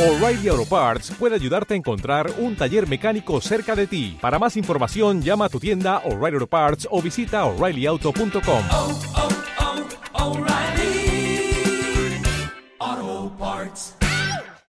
O'Reilly 0.00 0.48
Auto 0.48 0.64
Parts 0.64 1.10
puede 1.18 1.34
ayudarte 1.34 1.74
a 1.74 1.76
encontrar 1.76 2.32
un 2.38 2.56
taller 2.56 2.88
mecánico 2.88 3.38
cerca 3.42 3.76
de 3.76 3.86
ti. 3.86 4.16
Para 4.18 4.38
más 4.38 4.56
información, 4.56 5.20
llama 5.20 5.44
a 5.44 5.48
tu 5.50 5.60
tienda 5.60 5.98
O'Reilly 6.06 6.36
Auto 6.36 6.46
Parts 6.46 6.88
o 6.90 7.02
visita 7.02 7.44
oreillyauto.com. 7.44 8.64
oh, 8.70 8.98
oh, 12.78 13.30
Parts. 13.38 13.96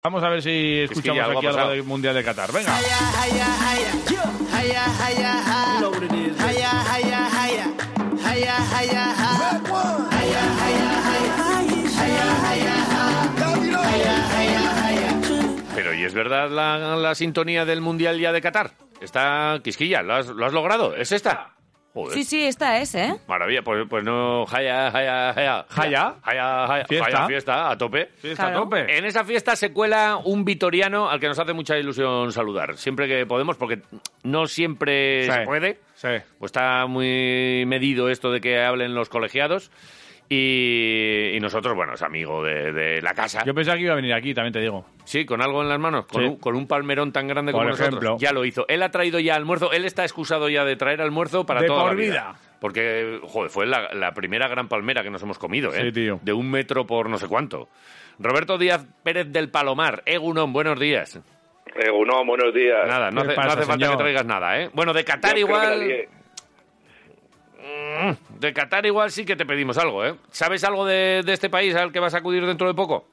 Vamos 0.02 0.24
a 0.24 0.28
ver 0.28 0.42
si 0.42 0.80
escuchamos 0.80 1.22
algo 1.22 1.38
aquí 1.38 1.46
ha 1.46 1.50
algo 1.50 1.70
del 1.70 1.84
Mundial 1.84 2.16
de 2.16 2.24
Qatar. 2.24 2.50
Venga. 2.50 2.76
Verdad 16.22 16.50
la, 16.50 16.96
la 16.96 17.14
sintonía 17.14 17.64
del 17.64 17.80
Mundial 17.80 18.18
ya 18.18 18.32
de 18.32 18.40
Qatar? 18.40 18.72
Está 19.00 19.58
Quisquilla, 19.64 20.02
¿lo 20.02 20.14
has, 20.14 20.26
lo 20.28 20.46
has 20.46 20.52
logrado? 20.52 20.94
¿Es 20.94 21.10
esta? 21.12 21.48
Joder. 21.94 22.14
Sí, 22.16 22.24
sí, 22.24 22.42
esta 22.46 22.78
es, 22.80 22.94
¿eh? 22.94 23.20
Maravilla, 23.28 23.60
pues, 23.62 23.84
pues 23.90 24.02
no, 24.02 24.46
jaya, 24.46 24.90
jaya, 24.90 25.34
jaya. 25.34 25.66
Jaya. 25.68 26.14
Jaya, 26.22 26.66
jaya, 26.66 26.84
Fiesta. 26.86 27.10
jaya, 27.10 27.26
fiesta, 27.26 27.70
a 27.70 27.76
tope. 27.76 28.08
Sí, 28.22 28.28
está 28.30 28.44
Claro. 28.44 28.58
a 28.58 28.62
tope. 28.62 28.96
En 28.96 29.04
esa 29.04 29.24
fiesta 29.24 29.56
se 29.56 29.74
cuela 29.74 30.16
un 30.24 30.42
vitoriano 30.46 31.10
al 31.10 31.20
que 31.20 31.28
nos 31.28 31.38
hace 31.38 31.52
mucha 31.52 31.76
ilusión 31.76 32.32
saludar. 32.32 32.78
Siempre 32.78 33.08
que 33.08 33.26
podemos, 33.26 33.58
porque 33.58 33.82
no 34.22 34.46
siempre 34.46 35.26
Sí. 35.26 35.32
se 35.32 35.40
puede. 35.42 35.80
Sí. 35.96 36.08
Pues 36.38 36.48
está 36.48 36.86
muy 36.86 37.64
medido 37.66 38.08
esto 38.08 38.30
de 38.30 38.40
que 38.40 38.58
hablen 38.62 38.94
los 38.94 39.10
colegiados. 39.10 39.70
Y, 40.28 41.32
y 41.36 41.40
nosotros, 41.40 41.74
bueno, 41.76 41.94
es 41.94 42.02
amigo 42.02 42.42
de, 42.42 42.72
de 42.72 43.02
la 43.02 43.12
casa. 43.14 43.44
Yo 43.44 43.54
pensaba 43.54 43.76
que 43.76 43.82
iba 43.84 43.92
a 43.92 43.96
venir 43.96 44.14
aquí, 44.14 44.32
también 44.32 44.52
te 44.52 44.60
digo. 44.60 44.86
Sí, 45.04 45.26
con 45.26 45.42
algo 45.42 45.60
en 45.62 45.68
las 45.68 45.78
manos, 45.78 46.06
con, 46.06 46.22
Sí. 46.22 46.28
un, 46.28 46.36
con 46.36 46.56
un 46.56 46.66
palmerón 46.66 47.12
tan 47.12 47.28
grande 47.28 47.52
Por 47.52 47.60
como 47.60 47.70
nosotros. 47.70 47.88
ejemplo. 48.02 48.16
Ya 48.18 48.32
lo 48.32 48.44
hizo. 48.44 48.64
Él 48.68 48.82
ha 48.82 48.90
traído 48.90 49.18
ya 49.20 49.34
almuerzo, 49.36 49.72
él 49.72 49.84
está 49.84 50.04
excusado 50.04 50.48
ya 50.48 50.64
de 50.64 50.76
traer 50.76 51.02
almuerzo 51.02 51.44
para 51.44 51.60
De 51.60 51.66
toda 51.66 51.82
por 51.82 51.90
la 51.90 51.94
vida. 51.96 52.12
vida. 52.12 52.34
Porque, 52.60 53.18
joder, 53.24 53.50
fue 53.50 53.66
la, 53.66 53.92
la 53.92 54.12
primera 54.14 54.48
gran 54.48 54.68
palmera 54.68 55.02
que 55.02 55.10
nos 55.10 55.22
hemos 55.22 55.38
comido, 55.38 55.74
¿eh? 55.74 55.82
Sí, 55.86 55.92
tío. 55.92 56.20
De 56.22 56.32
un 56.32 56.50
metro 56.50 56.86
por 56.86 57.10
no 57.10 57.18
sé 57.18 57.26
cuánto. 57.28 57.68
Roberto 58.18 58.56
Díaz 58.56 58.86
Pérez 59.02 59.26
del 59.32 59.50
Palomar, 59.50 60.02
Egunon, 60.06 60.52
buenos 60.52 60.78
días. 60.78 61.18
No, 61.74 62.24
buenos 62.24 62.54
días. 62.54 62.86
Nada, 62.86 63.10
no 63.10 63.22
¿Qué 63.22 63.28
hace, 63.28 63.36
no 63.36 63.42
pasa, 63.42 63.58
hace 63.58 63.66
falta 63.66 63.90
que 63.90 63.96
traigas 63.96 64.26
nada, 64.26 64.60
¿eh? 64.60 64.70
Bueno, 64.74 64.92
de 64.92 65.04
Qatar 65.04 65.36
Yo 65.36 65.46
creo 65.46 65.60
que 65.60 65.66
la 65.66 65.74
igual... 65.76 66.08
Mm, 68.02 68.38
De 68.40 68.52
Qatar 68.52 68.84
igual 68.86 69.10
sí 69.10 69.24
que 69.24 69.36
te 69.36 69.46
pedimos 69.46 69.78
algo, 69.78 70.04
¿eh? 70.04 70.14
¿Sabes 70.30 70.64
algo 70.64 70.84
de, 70.86 71.22
de 71.24 71.32
este 71.32 71.48
país 71.50 71.74
al 71.74 71.92
que 71.92 72.00
vas 72.00 72.14
a 72.14 72.18
acudir 72.18 72.44
dentro 72.46 72.66
de 72.66 72.74
poco? 72.74 73.08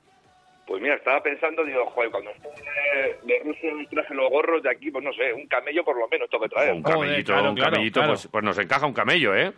Pues 0.67 0.81
mira, 0.81 0.95
estaba 0.95 1.21
pensando, 1.23 1.63
digo, 1.65 1.83
joder, 1.87 2.11
cuando 2.11 2.29
estuve 2.29 2.53
de, 2.53 3.33
de 3.33 3.43
Rusia 3.43 3.71
traje 3.89 4.13
los 4.13 4.29
gorros 4.29 4.61
de 4.61 4.69
aquí, 4.69 4.91
pues 4.91 5.03
no 5.03 5.11
sé, 5.13 5.33
un 5.33 5.47
camello 5.47 5.83
por 5.83 5.97
lo 5.97 6.07
menos 6.07 6.29
tengo 6.29 6.43
que 6.43 6.49
traer. 6.49 6.73
Un 6.73 6.83
Joder, 6.83 6.99
camellito, 6.99 7.33
claro, 7.33 7.49
un 7.49 7.55
claro, 7.55 7.71
camellito, 7.71 7.99
claro. 8.01 8.13
Pues, 8.13 8.27
pues 8.27 8.43
nos 8.43 8.57
encaja 8.59 8.85
un 8.85 8.93
camello, 8.93 9.35
¿eh? 9.35 9.51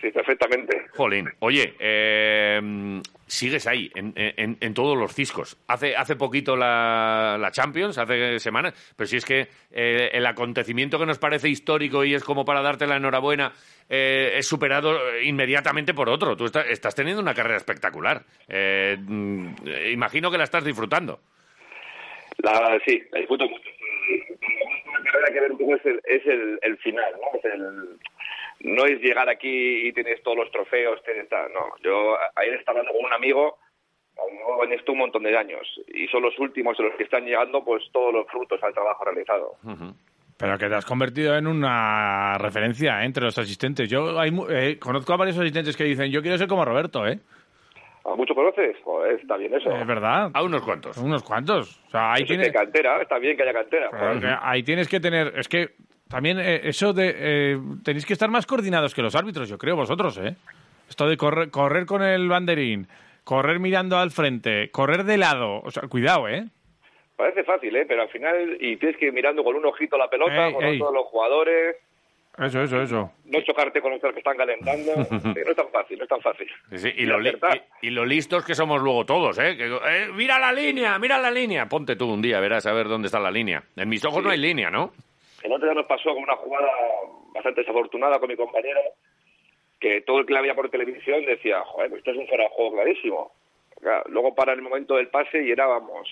Sí, 0.00 0.10
perfectamente. 0.10 0.86
Jolín, 0.96 1.28
oye, 1.40 1.74
eh, 1.78 3.00
sigues 3.34 3.66
ahí, 3.66 3.90
en, 3.94 4.12
en- 4.16 4.56
en 4.60 4.74
todos 4.74 4.96
los 4.96 5.12
ciscos. 5.14 5.56
Hace, 5.68 5.96
hace 5.96 6.16
poquito 6.16 6.56
la, 6.56 7.36
la 7.38 7.50
Champions, 7.50 7.98
hace 7.98 8.38
semanas, 8.38 8.74
pero 8.96 9.06
si 9.06 9.16
es 9.16 9.24
que 9.24 9.48
eh, 9.72 10.10
el 10.12 10.24
acontecimiento 10.26 10.98
que 10.98 11.06
nos 11.06 11.18
parece 11.18 11.48
histórico 11.48 12.04
y 12.04 12.14
es 12.14 12.24
como 12.24 12.44
para 12.44 12.62
darte 12.62 12.86
la 12.86 12.96
enhorabuena, 12.96 13.52
eh, 13.88 14.34
es 14.36 14.46
superado 14.46 14.98
inmediatamente 15.20 15.92
por 15.94 16.08
otro. 16.08 16.36
Tú 16.36 16.46
estás, 16.46 16.94
teniendo 16.94 17.20
una 17.22 17.34
carrera 17.34 17.56
espectacular. 17.56 18.22
Eh, 18.48 18.96
mm, 18.98 19.54
imagino 19.92 20.30
que 20.30 20.38
la 20.38 20.44
estás 20.44 20.64
disfrutando. 20.64 21.20
La, 22.38 22.78
sí, 22.86 23.02
la 23.12 23.18
disfruto 23.20 23.48
mucho. 23.48 23.68
La 24.94 25.10
carrera 25.10 25.32
que 25.32 25.40
ver 25.40 26.00
es 26.04 26.26
el, 26.26 26.58
el 26.62 26.76
final, 26.78 27.12
¿no? 27.14 27.38
Es 27.38 27.44
el, 27.44 27.98
no 28.64 28.84
es 28.84 29.00
llegar 29.00 29.28
aquí 29.28 29.86
y 29.88 29.92
tienes 29.92 30.22
todos 30.22 30.36
los 30.36 30.50
trofeos, 30.50 31.02
tienes 31.04 31.28
tal, 31.28 31.52
no. 31.52 31.60
Yo 31.82 32.16
ayer 32.36 32.54
estaba 32.54 32.80
hablando 32.80 32.98
con 32.98 33.06
un 33.06 33.12
amigo, 33.14 33.58
en 34.64 34.72
esto 34.72 34.92
un 34.92 34.98
montón 34.98 35.22
de 35.22 35.36
años, 35.36 35.66
y 35.88 36.06
son 36.08 36.22
los 36.22 36.38
últimos 36.38 36.78
en 36.78 36.86
los 36.86 36.94
que 36.96 37.04
están 37.04 37.24
llegando 37.24 37.64
pues 37.64 37.82
todos 37.92 38.12
los 38.12 38.26
frutos 38.28 38.62
al 38.62 38.74
trabajo 38.74 39.04
realizado. 39.04 39.52
Pero 40.36 40.58
que 40.58 40.68
te 40.68 40.74
has 40.74 40.84
convertido 40.84 41.36
en 41.36 41.46
una 41.46 42.36
referencia 42.38 43.02
¿eh? 43.02 43.06
entre 43.06 43.24
los 43.24 43.38
asistentes. 43.38 43.88
Yo 43.88 44.18
hay, 44.18 44.32
mu- 44.32 44.48
eh, 44.50 44.78
conozco 44.80 45.12
a 45.12 45.16
varios 45.16 45.38
asistentes 45.38 45.76
que 45.76 45.84
dicen, 45.84 46.10
yo 46.10 46.20
quiero 46.22 46.36
ser 46.36 46.48
como 46.48 46.64
Roberto, 46.64 47.06
¿eh? 47.06 47.20
¿A 48.04 48.14
mucho 48.16 48.34
conoces? 48.34 48.76
Joder, 48.82 49.18
está 49.20 49.36
bien 49.36 49.54
eso. 49.54 49.70
Es 49.70 49.86
verdad. 49.86 50.30
A 50.34 50.42
unos 50.42 50.62
cuantos. 50.62 50.98
Unos 50.98 51.22
cuantos. 51.22 51.80
O 51.86 51.90
sea, 51.90 52.12
ahí 52.12 52.16
Eso 52.16 52.24
es 52.24 52.28
tienes... 52.28 52.46
de 52.48 52.52
cantera, 52.52 53.00
está 53.00 53.18
bien 53.18 53.36
que 53.36 53.44
haya 53.44 53.52
cantera. 53.54 54.40
Ahí 54.42 54.62
tienes 54.62 54.88
que 54.88 55.00
tener... 55.00 55.32
Es 55.38 55.48
que 55.48 55.68
también 56.14 56.38
eh, 56.38 56.60
eso 56.64 56.92
de... 56.92 57.14
eh, 57.16 57.58
tenéis 57.84 58.06
que 58.06 58.12
estar 58.12 58.30
más 58.30 58.46
coordinados 58.46 58.94
que 58.94 59.02
los 59.02 59.14
árbitros, 59.16 59.48
yo 59.48 59.58
creo, 59.58 59.74
vosotros, 59.76 60.16
¿eh? 60.18 60.36
Esto 60.88 61.08
de 61.08 61.16
correr, 61.16 61.50
correr 61.50 61.86
con 61.86 62.02
el 62.02 62.28
banderín, 62.28 62.86
correr 63.24 63.58
mirando 63.58 63.98
al 63.98 64.10
frente, 64.12 64.70
correr 64.70 65.04
de 65.04 65.16
lado. 65.16 65.60
O 65.64 65.70
sea, 65.70 65.88
cuidado, 65.88 66.28
¿eh? 66.28 66.44
Parece 67.16 67.42
fácil, 67.44 67.74
¿eh? 67.74 67.84
Pero 67.88 68.02
al 68.02 68.08
final, 68.10 68.56
y 68.60 68.76
tienes 68.76 68.96
que 68.96 69.06
ir 69.06 69.12
mirando 69.12 69.42
con 69.42 69.56
un 69.56 69.64
ojito 69.66 69.96
la 69.96 70.08
pelota, 70.08 70.46
Ey, 70.48 70.52
con 70.54 70.64
ey. 70.64 70.78
todos 70.78 70.94
los 70.94 71.06
jugadores, 71.06 71.76
Eso, 72.38 72.62
eso, 72.62 72.82
eso. 72.82 73.12
no 73.26 73.40
chocarte 73.42 73.80
con 73.80 73.92
los 73.92 74.00
que 74.00 74.08
están 74.18 74.36
calentando. 74.36 74.92
No 75.34 75.50
es 75.50 75.56
tan 75.56 75.68
fácil, 75.72 75.98
no 75.98 76.04
es 76.04 76.08
tan 76.10 76.20
fácil. 76.20 76.46
Sí, 76.70 76.78
sí, 76.78 76.92
y, 76.96 77.02
Y 77.02 77.06
lo 77.06 77.18
li- 77.18 77.30
y- 77.82 77.86
y 77.86 77.90
lo 77.90 78.04
listos 78.04 78.44
que 78.44 78.54
somos 78.54 78.80
luego 78.82 79.04
todos, 79.06 79.38
¿eh? 79.38 79.56
Que, 79.56 79.66
eh, 79.66 80.08
Mira 80.14 80.38
la 80.38 80.52
línea, 80.52 80.98
mira 80.98 81.18
la 81.18 81.30
línea. 81.30 81.68
Ponte 81.68 81.96
tú 81.96 82.08
un 82.12 82.20
día, 82.22 82.38
verás 82.40 82.66
a 82.66 82.72
ver 82.72 82.88
dónde 82.88 83.06
está 83.06 83.18
la 83.20 83.30
línea. 83.30 83.62
En 83.76 83.88
mis 83.88 84.04
ojos 84.04 84.18
Sí. 84.18 84.24
no 84.24 84.30
hay 84.30 84.38
línea, 84.38 84.70
¿no? 84.70 84.92
El 85.44 85.52
otro 85.52 85.66
día 85.68 85.74
nos 85.74 85.86
pasó 85.86 86.14
con 86.14 86.22
una 86.22 86.36
jugada 86.36 86.68
bastante 87.34 87.60
desafortunada 87.60 88.18
con 88.18 88.30
mi 88.30 88.36
compañero, 88.36 88.80
que 89.78 90.00
todo 90.00 90.20
el 90.20 90.26
que 90.26 90.32
la 90.32 90.40
veía 90.40 90.54
por 90.54 90.70
televisión 90.70 91.24
decía, 91.26 91.60
joder, 91.66 91.90
pues 91.90 91.98
esto 91.98 92.12
es 92.12 92.16
un 92.16 92.26
fuera 92.26 92.44
de 92.44 92.50
juego 92.50 92.72
clarísimo. 92.72 93.32
Claro, 93.78 94.04
luego 94.08 94.34
para 94.34 94.54
el 94.54 94.62
momento 94.62 94.96
del 94.96 95.08
pase 95.08 95.44
y 95.44 95.50
era, 95.50 95.66
vamos, 95.66 96.08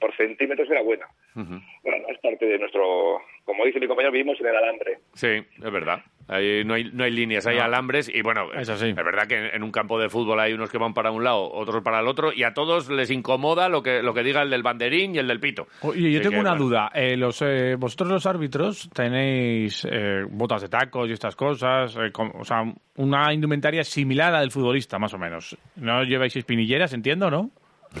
por 0.00 0.16
centímetros 0.16 0.68
era 0.68 0.82
buena. 0.82 1.06
Bueno, 1.34 2.08
es 2.08 2.18
parte 2.18 2.44
de 2.44 2.58
nuestro, 2.58 3.22
como 3.44 3.64
dice 3.64 3.78
mi 3.78 3.86
compañero, 3.86 4.10
vivimos 4.10 4.40
en 4.40 4.46
el 4.48 4.56
alambre. 4.56 4.98
Sí, 5.14 5.28
es 5.28 5.72
verdad. 5.72 6.00
Ahí 6.28 6.64
no, 6.64 6.74
hay, 6.74 6.84
no 6.92 7.04
hay 7.04 7.10
líneas, 7.10 7.46
hay 7.46 7.56
No. 7.58 7.64
alambres 7.64 8.08
y 8.08 8.22
bueno, 8.22 8.52
Eso 8.52 8.76
sí. 8.76 8.88
es 8.90 8.94
verdad 8.94 9.26
que 9.26 9.48
en, 9.54 9.62
un 9.62 9.70
campo 9.72 9.98
de 9.98 10.08
fútbol 10.08 10.38
hay 10.40 10.52
unos 10.52 10.70
que 10.70 10.78
van 10.78 10.94
para 10.94 11.10
un 11.10 11.24
lado, 11.24 11.50
otros 11.52 11.82
para 11.82 12.00
el 12.00 12.06
otro 12.06 12.32
y 12.32 12.44
a 12.44 12.52
todos 12.54 12.88
les 12.90 13.10
incomoda 13.10 13.68
lo 13.68 13.82
que, 13.82 14.02
lo 14.02 14.14
que 14.14 14.22
diga 14.22 14.42
el 14.42 14.50
del 14.50 14.62
banderín 14.62 15.14
y 15.14 15.18
el 15.18 15.26
del 15.28 15.40
pito. 15.40 15.66
Oye, 15.82 16.10
yo 16.12 16.20
Así 16.20 16.28
tengo 16.28 16.34
que, 16.36 16.40
una 16.40 16.50
bueno. 16.50 16.64
duda. 16.64 16.90
Eh, 16.94 17.16
los, 17.16 17.42
eh, 17.42 17.74
vosotros 17.76 18.08
los 18.10 18.26
árbitros 18.26 18.88
tenéis 18.94 19.86
eh, 19.90 20.24
botas 20.30 20.62
de 20.62 20.68
tacos 20.68 21.08
y 21.08 21.12
estas 21.12 21.36
cosas, 21.36 21.96
eh, 21.96 22.10
com- 22.12 22.32
o 22.38 22.44
sea, 22.44 22.62
una 22.96 23.32
indumentaria 23.32 23.82
similar 23.84 24.28
a 24.28 24.32
la 24.32 24.40
del 24.40 24.50
futbolista, 24.50 24.98
más 24.98 25.12
o 25.14 25.18
menos. 25.18 25.56
No 25.76 26.02
lleváis 26.04 26.36
espinilleras, 26.36 26.92
entiendo, 26.94 27.30
¿no? 27.30 27.50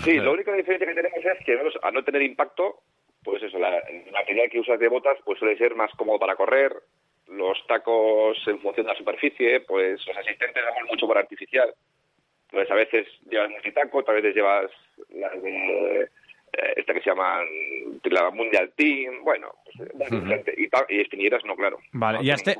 Sí, 0.04 0.14
la 0.16 0.30
única 0.30 0.52
diferencia 0.54 0.86
que 0.86 0.94
tenemos 0.94 1.18
es 1.18 1.44
que 1.44 1.52
a 1.82 1.90
no 1.90 2.02
tener 2.02 2.22
impacto, 2.22 2.76
pues 3.22 3.42
eso, 3.42 3.58
la, 3.58 3.76
el 3.78 4.10
material 4.12 4.48
que 4.50 4.60
usas 4.60 4.78
de 4.78 4.88
botas 4.88 5.18
pues 5.24 5.38
suele 5.38 5.56
ser 5.58 5.74
más 5.74 5.90
cómodo 5.96 6.18
para 6.18 6.34
correr, 6.34 6.72
los 7.36 7.66
tacos 7.66 8.36
en 8.46 8.60
función 8.60 8.86
de 8.86 8.92
la 8.92 8.98
superficie, 8.98 9.60
pues 9.60 10.06
los 10.06 10.16
asistentes 10.16 10.62
damos 10.64 10.90
mucho 10.90 11.06
por 11.06 11.18
artificial. 11.18 11.72
Pues 12.50 12.70
a 12.70 12.74
veces 12.74 13.06
llevas 13.30 13.50
multitaco, 13.50 13.98
otras 13.98 14.16
veces 14.16 14.34
llevas 14.34 14.70
las 15.10 15.42
de 15.42 16.02
eh, 16.02 16.74
esta 16.76 16.92
que 16.92 17.00
se 17.00 17.08
llaman 17.08 17.46
la 18.04 18.30
Mundial 18.30 18.70
Team, 18.76 19.24
bueno, 19.24 19.48
pues, 19.64 19.88
es 19.88 20.10
diferente. 20.10 20.54
y, 20.56 20.68
y 20.94 21.00
espinilleras 21.00 21.42
no, 21.46 21.56
claro. 21.56 21.78
Vale, 21.92 22.18
No 22.18 22.24
y 22.24 22.30
este-. 22.30 22.56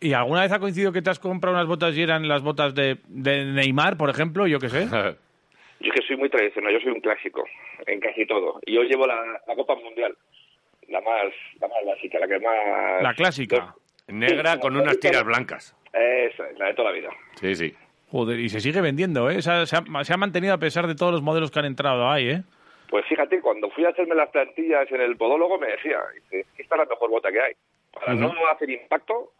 ¿Y 0.00 0.14
alguna 0.14 0.42
vez 0.42 0.52
ha 0.52 0.58
coincidido 0.58 0.90
que 0.90 1.02
te 1.02 1.10
has 1.10 1.18
comprado 1.18 1.54
unas 1.54 1.66
botas 1.66 1.94
y 1.96 2.02
eran 2.02 2.26
las 2.28 2.42
botas 2.42 2.74
de, 2.74 2.96
de 3.08 3.44
Neymar, 3.44 3.98
por 3.98 4.08
ejemplo? 4.08 4.46
Yo 4.46 4.58
qué 4.58 4.70
sé. 4.70 4.86
Yo 5.80 5.88
es 5.88 6.00
que 6.00 6.06
soy 6.06 6.16
muy 6.18 6.28
tradicional, 6.28 6.74
yo 6.74 6.80
soy 6.80 6.92
un 6.92 7.00
clásico 7.00 7.42
en 7.86 8.00
casi 8.00 8.26
todo. 8.26 8.60
Y 8.66 8.74
yo 8.74 8.82
llevo 8.82 9.06
la, 9.06 9.40
la 9.46 9.54
Copa 9.54 9.74
Mundial, 9.76 10.14
la 10.88 11.00
más, 11.00 11.32
la 11.58 11.68
más 11.68 11.78
básica, 11.86 12.18
la 12.18 12.28
que 12.28 12.38
más... 12.38 13.02
La 13.02 13.14
clásica. 13.14 13.74
Negra 14.12 14.58
con 14.58 14.76
unas 14.76 14.98
tiras 15.00 15.24
blancas. 15.24 15.76
Esa 15.92 16.48
es, 16.48 16.58
la 16.58 16.66
de 16.66 16.74
toda 16.74 16.90
la 16.90 16.96
vida. 16.96 17.10
Sí, 17.34 17.54
sí. 17.54 17.74
Joder, 18.10 18.38
y 18.40 18.48
se 18.48 18.60
sigue 18.60 18.80
vendiendo, 18.80 19.30
¿eh? 19.30 19.40
Se 19.42 19.50
ha, 19.50 19.66
se 19.66 19.76
ha- 19.76 20.04
se 20.04 20.12
ha 20.12 20.16
mantenido 20.16 20.54
a 20.54 20.58
pesar 20.58 20.86
de 20.86 20.94
todos 20.94 21.12
los 21.12 21.22
modelos 21.22 21.50
que 21.50 21.58
han 21.60 21.64
entrado 21.64 22.08
ahí, 22.10 22.30
¿eh? 22.30 22.42
Pues 22.88 23.04
fíjate, 23.06 23.40
cuando 23.40 23.70
fui 23.70 23.84
a 23.84 23.90
hacerme 23.90 24.16
las 24.16 24.30
plantillas 24.30 24.90
en 24.90 25.00
el 25.00 25.16
podólogo 25.16 25.58
me 25.58 25.68
decía, 25.68 26.00
dice, 26.14 26.44
esta 26.58 26.74
es 26.74 26.78
la 26.80 26.86
mejor 26.86 27.08
bota 27.10 27.30
que 27.30 27.40
hay. 27.40 27.52
Para 27.92 28.14
no 28.14 28.32
hacer 28.52 28.68
impacto, 28.70 29.32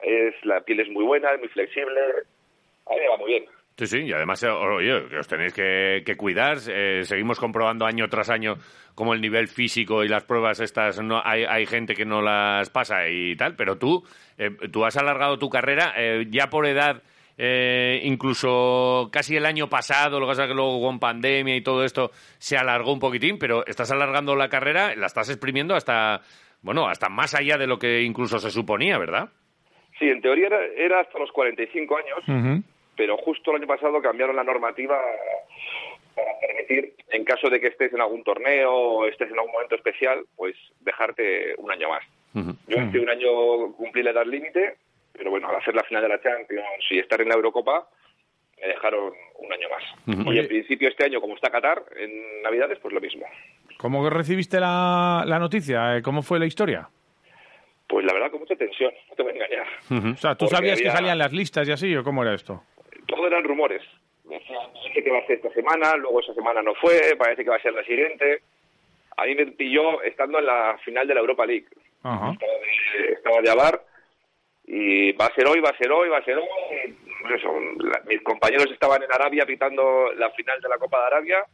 es 0.00 0.34
la 0.44 0.60
piel 0.62 0.80
es 0.80 0.88
muy 0.88 1.04
buena, 1.04 1.30
es 1.32 1.38
muy 1.38 1.48
flexible, 1.48 2.00
a 2.86 2.90
mí 2.94 2.96
me 3.00 3.08
va 3.08 3.16
muy 3.16 3.30
bien. 3.30 3.44
Sí, 3.78 3.86
sí, 3.86 3.98
y 4.00 4.12
además, 4.12 4.42
eh, 4.42 4.48
oye, 4.48 5.06
que 5.08 5.18
os 5.18 5.28
tenéis 5.28 5.54
que, 5.54 6.02
que 6.04 6.16
cuidar. 6.16 6.58
eh, 6.68 7.04
seguimos 7.04 7.38
comprobando 7.38 7.86
año 7.86 8.08
tras 8.08 8.28
año 8.28 8.56
cómo 8.96 9.14
el 9.14 9.20
nivel 9.20 9.46
físico 9.46 10.02
y 10.02 10.08
las 10.08 10.24
pruebas 10.24 10.58
estas, 10.58 11.00
no 11.00 11.22
hay, 11.24 11.44
hay 11.44 11.64
gente 11.64 11.94
que 11.94 12.04
no 12.04 12.20
las 12.20 12.68
pasa 12.70 13.08
y 13.08 13.36
tal, 13.36 13.54
pero 13.54 13.78
tú, 13.78 14.02
eh, 14.36 14.50
tú 14.72 14.84
has 14.84 14.96
alargado 14.96 15.38
tu 15.38 15.48
carrera 15.48 15.94
eh, 15.96 16.26
ya 16.28 16.50
por 16.50 16.66
edad 16.66 17.02
eh, 17.40 18.00
incluso 18.02 19.08
casi 19.12 19.36
el 19.36 19.46
año 19.46 19.68
pasado, 19.68 20.18
lo 20.18 20.26
que 20.26 20.32
pasa 20.32 20.42
es 20.42 20.48
que 20.48 20.56
luego 20.56 20.82
con 20.82 20.98
pandemia 20.98 21.54
y 21.54 21.62
todo 21.62 21.84
esto 21.84 22.10
se 22.38 22.56
alargó 22.56 22.92
un 22.92 22.98
poquitín, 22.98 23.38
pero 23.38 23.64
estás 23.64 23.92
alargando 23.92 24.34
la 24.34 24.48
carrera, 24.48 24.96
la 24.96 25.06
estás 25.06 25.30
exprimiendo 25.30 25.76
hasta, 25.76 26.20
bueno, 26.62 26.88
hasta 26.88 27.08
más 27.08 27.36
allá 27.36 27.56
de 27.56 27.68
lo 27.68 27.78
que 27.78 28.02
incluso 28.02 28.40
se 28.40 28.50
suponía, 28.50 28.98
¿verdad? 28.98 29.28
Sí, 30.00 30.06
en 30.06 30.20
teoría 30.20 30.48
era, 30.48 30.58
era 30.76 31.00
hasta 31.00 31.16
los 31.20 31.30
45 31.30 31.96
años, 31.96 32.18
Ujú. 32.26 32.64
Pero 32.98 33.16
justo 33.16 33.52
el 33.52 33.58
año 33.58 33.66
pasado 33.68 34.02
cambiaron 34.02 34.34
la 34.34 34.42
normativa 34.42 35.00
para 36.16 36.32
permitir, 36.40 36.94
en 37.10 37.24
caso 37.24 37.48
de 37.48 37.60
que 37.60 37.68
estés 37.68 37.92
en 37.94 38.00
algún 38.00 38.24
torneo 38.24 38.74
o 38.74 39.06
estés 39.06 39.30
en 39.30 39.38
algún 39.38 39.52
momento 39.52 39.76
especial, 39.76 40.24
pues 40.36 40.56
dejarte 40.80 41.54
un 41.58 41.70
año 41.70 41.88
más. 41.88 42.04
Yo 42.66 42.76
este 42.76 42.98
un 42.98 43.08
año 43.08 43.72
cumplí 43.76 44.02
la 44.02 44.10
edad 44.10 44.26
límite, 44.26 44.76
pero 45.12 45.30
bueno, 45.30 45.48
al 45.48 45.56
hacer 45.56 45.74
la 45.74 45.84
final 45.84 46.02
de 46.02 46.08
la 46.08 46.20
Champions 46.20 46.66
y 46.90 46.98
estar 46.98 47.20
en 47.20 47.28
la 47.28 47.34
Eurocopa, 47.36 47.88
me 48.60 48.66
dejaron 48.66 49.12
un 49.38 49.52
año 49.52 49.68
más. 49.70 50.18
Ujú. 50.18 50.32
Y 50.32 50.38
en 50.40 50.48
principio 50.48 50.88
este 50.88 51.04
año, 51.04 51.20
como 51.20 51.36
está 51.36 51.50
Qatar, 51.50 51.82
en 51.96 52.42
Navidades, 52.42 52.78
pues 52.80 52.92
lo 52.92 53.00
mismo. 53.00 53.26
¿Cómo 53.78 54.02
que 54.02 54.10
recibiste 54.10 54.58
la, 54.58 55.22
la 55.24 55.38
noticia? 55.38 55.96
Eh, 55.96 56.02
¿Cómo 56.02 56.22
fue 56.22 56.40
la 56.40 56.46
historia? 56.46 56.88
Pues 57.88 58.04
la 58.04 58.12
verdad, 58.12 58.30
con 58.30 58.40
mucha 58.40 58.56
tensión, 58.56 58.92
no 59.08 59.14
te 59.14 59.22
voy 59.22 59.32
a 59.32 59.34
engañar. 59.36 59.66
O 60.14 60.16
sea, 60.16 60.34
¿tú 60.34 60.44
Porque 60.44 60.56
sabías 60.56 60.80
que 60.80 60.90
salían 60.90 61.18
las 61.18 61.32
listas 61.32 61.66
y 61.68 61.72
así 61.72 61.96
o 61.96 62.04
cómo 62.04 62.22
era 62.22 62.34
esto? 62.34 62.62
Eran 63.28 63.44
rumores. 63.44 63.82
Decían, 64.24 64.58
Parece 64.74 65.02
que 65.04 65.10
va 65.10 65.18
a 65.18 65.26
ser 65.26 65.36
esta 65.36 65.50
semana, 65.52 65.96
luego 65.96 66.20
esa 66.20 66.34
semana 66.34 66.60
no 66.62 66.74
fue, 66.74 67.16
parece 67.16 67.44
que 67.44 67.50
va 67.50 67.56
a 67.56 67.62
ser 67.62 67.72
la 67.72 67.84
siguiente. 67.84 68.42
A 69.16 69.24
mí 69.24 69.34
me 69.34 69.46
pilló 69.46 70.02
estando 70.02 70.38
en 70.38 70.46
la 70.46 70.78
final 70.84 71.06
de 71.06 71.14
la 71.14 71.20
Europa 71.20 71.46
League. 71.46 71.66
Estaba 72.32 72.52
de, 72.52 73.12
estaba 73.12 73.40
de 73.40 73.50
avar 73.50 73.82
y 74.64 75.12
va 75.12 75.26
a 75.26 75.34
ser 75.34 75.46
hoy, 75.48 75.60
va 75.60 75.70
a 75.70 75.76
ser 75.78 75.90
hoy, 75.90 76.08
va 76.08 76.18
a 76.18 76.24
ser 76.24 76.36
hoy. 76.38 76.96
Eso, 77.34 77.52
la- 77.78 78.02
mis 78.06 78.22
compañeros 78.22 78.66
estaban 78.70 79.02
en 79.02 79.10
Arabia 79.12 79.44
pitando 79.46 80.12
la 80.14 80.30
final 80.30 80.60
de 80.60 80.68
la 80.68 80.78
Copa 80.78 81.00
de 81.00 81.06
Arabia 81.06 81.44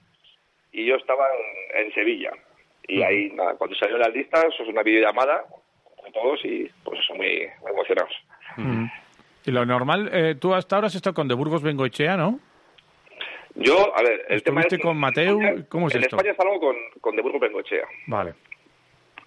y 0.73 0.85
yo 0.85 0.97
estaba 0.97 1.27
en, 1.75 1.87
en 1.87 1.95
Sevilla. 1.95 2.33
Y 2.87 3.03
ahí, 3.03 3.31
nada, 3.31 3.55
cuando 3.55 3.75
salieron 3.77 4.01
las 4.03 4.13
listas, 4.13 4.45
eso 4.47 4.63
es 4.65 4.69
una 4.69 4.83
videollamada 4.83 5.45
con 6.03 6.13
todos 6.13 6.45
y 6.45 6.69
pues 6.85 7.01
eso, 7.01 7.15
muy, 7.15 7.49
muy 7.63 7.71
emocionados. 7.71 8.13
Y 9.47 9.51
lo 9.51 9.65
normal, 9.67 10.09
eh, 10.13 10.35
tú 10.41 10.55
hasta 10.55 10.77
ahora 10.77 10.87
has 10.87 10.95
estado 10.95 11.15
con 11.15 11.29
De 11.29 11.35
Burgos 11.35 11.63
Bengoechea, 11.63 12.17
¿no? 12.17 12.41
Yo, 13.57 13.97
a 13.97 14.03
ver, 14.03 14.25
el 14.29 14.43
tema 14.43 14.61
es... 14.61 14.67
¿Estuviste 14.67 14.79
con 14.81 14.97
Mateu? 14.97 15.41
España- 15.41 15.67
¿Cómo 15.69 15.89
es 15.89 15.95
en 15.95 16.03
esto? 16.03 16.17
España 16.17 16.35
salgo 16.37 16.59
con, 16.59 16.77
con 17.01 17.15
De 17.15 17.23
Burgos 17.23 17.41
Bengoechea. 17.41 17.87
Vale, 18.07 18.35